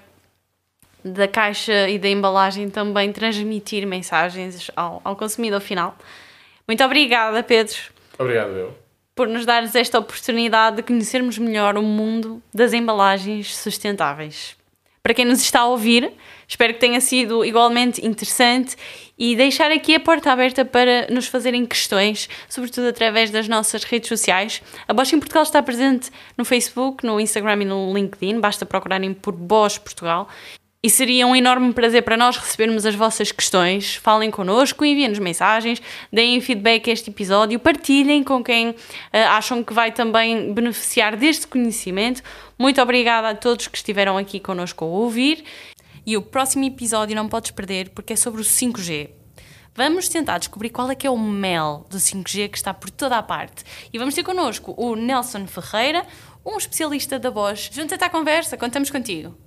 da 1.03 1.27
caixa 1.27 1.89
e 1.89 1.97
da 1.97 2.07
embalagem 2.07 2.69
também 2.69 3.11
transmitir 3.11 3.87
mensagens 3.87 4.69
ao, 4.75 5.01
ao 5.03 5.15
consumidor 5.15 5.59
final. 5.59 5.97
Muito 6.67 6.83
obrigada, 6.83 7.41
Pedro. 7.41 7.79
Obrigado, 8.19 8.51
eu 8.51 8.77
por 9.15 9.27
nos 9.27 9.45
dares 9.45 9.75
esta 9.75 9.99
oportunidade 9.99 10.77
de 10.77 10.83
conhecermos 10.83 11.37
melhor 11.37 11.77
o 11.77 11.83
mundo 11.83 12.41
das 12.53 12.73
embalagens 12.73 13.55
sustentáveis. 13.55 14.55
Para 15.11 15.15
quem 15.17 15.25
nos 15.25 15.41
está 15.41 15.59
a 15.59 15.65
ouvir, 15.65 16.09
espero 16.47 16.73
que 16.73 16.79
tenha 16.79 17.01
sido 17.01 17.43
igualmente 17.43 17.99
interessante 18.07 18.77
e 19.19 19.35
deixar 19.35 19.69
aqui 19.69 19.93
a 19.93 19.99
porta 19.99 20.31
aberta 20.31 20.63
para 20.63 21.05
nos 21.09 21.27
fazerem 21.27 21.65
questões, 21.65 22.29
sobretudo 22.47 22.87
através 22.87 23.29
das 23.29 23.45
nossas 23.45 23.83
redes 23.83 24.07
sociais. 24.07 24.61
A 24.87 24.93
Bosch 24.93 25.11
em 25.11 25.19
Portugal 25.19 25.43
está 25.43 25.61
presente 25.61 26.09
no 26.37 26.45
Facebook, 26.45 27.05
no 27.05 27.19
Instagram 27.19 27.63
e 27.63 27.65
no 27.65 27.93
LinkedIn, 27.93 28.39
basta 28.39 28.65
procurarem 28.65 29.13
por 29.13 29.33
Bosch 29.33 29.79
Portugal. 29.79 30.29
E 30.83 30.89
seria 30.89 31.27
um 31.27 31.35
enorme 31.35 31.71
prazer 31.73 32.01
para 32.01 32.17
nós 32.17 32.37
recebermos 32.37 32.87
as 32.87 32.95
vossas 32.95 33.31
questões. 33.31 33.97
Falem 33.97 34.31
connosco, 34.31 34.83
enviem-nos 34.83 35.19
mensagens, 35.19 35.79
deem 36.11 36.41
feedback 36.41 36.89
a 36.89 36.93
este 36.93 37.11
episódio, 37.11 37.59
partilhem 37.59 38.23
com 38.23 38.43
quem 38.43 38.69
uh, 38.69 38.75
acham 39.29 39.63
que 39.63 39.75
vai 39.75 39.91
também 39.91 40.51
beneficiar 40.51 41.15
deste 41.15 41.45
conhecimento. 41.45 42.23
Muito 42.57 42.81
obrigada 42.81 43.29
a 43.29 43.35
todos 43.35 43.67
que 43.67 43.77
estiveram 43.77 44.17
aqui 44.17 44.39
connosco 44.39 44.83
a 44.83 44.87
ouvir. 44.87 45.43
E 46.03 46.17
o 46.17 46.21
próximo 46.23 46.65
episódio 46.65 47.15
não 47.15 47.29
podes 47.29 47.51
perder 47.51 47.89
porque 47.89 48.13
é 48.13 48.15
sobre 48.15 48.41
o 48.41 48.43
5G. 48.43 49.11
Vamos 49.75 50.09
tentar 50.09 50.39
descobrir 50.39 50.71
qual 50.71 50.89
é 50.89 50.95
que 50.95 51.05
é 51.05 51.11
o 51.11 51.17
mel 51.17 51.85
do 51.91 51.97
5G 51.97 52.49
que 52.49 52.57
está 52.57 52.73
por 52.73 52.89
toda 52.89 53.17
a 53.17 53.21
parte. 53.21 53.63
E 53.93 53.99
vamos 53.99 54.15
ter 54.15 54.23
connosco 54.23 54.73
o 54.75 54.95
Nelson 54.95 55.45
Ferreira, 55.45 56.07
um 56.43 56.57
especialista 56.57 57.19
da 57.19 57.29
voz. 57.29 57.69
Junta-te 57.71 58.03
à 58.03 58.09
conversa, 58.09 58.57
contamos 58.57 58.89
contigo. 58.89 59.37